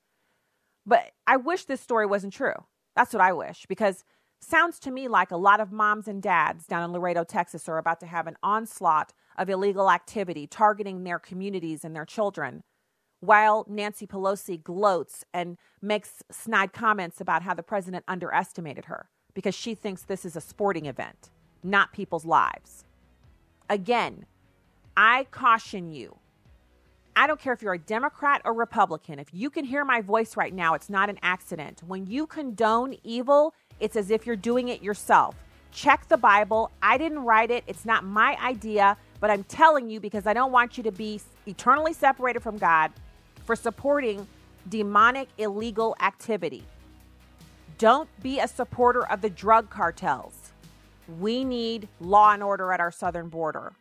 [0.85, 2.55] But I wish this story wasn't true.
[2.95, 4.05] That's what I wish because
[4.41, 7.79] sounds to me like a lot of moms and dads down in Laredo, Texas are
[7.79, 12.63] about to have an onslaught of illegal activity targeting their communities and their children
[13.21, 19.55] while Nancy Pelosi gloats and makes snide comments about how the president underestimated her because
[19.55, 21.29] she thinks this is a sporting event,
[21.63, 22.87] not people's lives.
[23.69, 24.25] Again,
[24.97, 26.17] I caution you.
[27.15, 29.19] I don't care if you're a Democrat or Republican.
[29.19, 31.83] If you can hear my voice right now, it's not an accident.
[31.87, 35.35] When you condone evil, it's as if you're doing it yourself.
[35.71, 36.71] Check the Bible.
[36.81, 40.51] I didn't write it, it's not my idea, but I'm telling you because I don't
[40.51, 42.91] want you to be eternally separated from God
[43.45, 44.27] for supporting
[44.71, 46.65] demonic illegal activity.
[47.79, 50.53] Don't be a supporter of the drug cartels.
[51.21, 53.75] We need law and order at our southern border.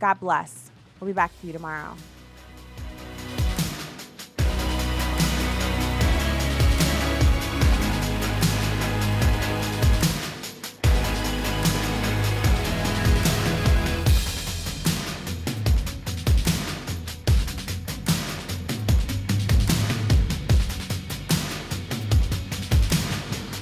[0.00, 0.70] God bless.
[0.98, 1.94] We'll be back to you tomorrow.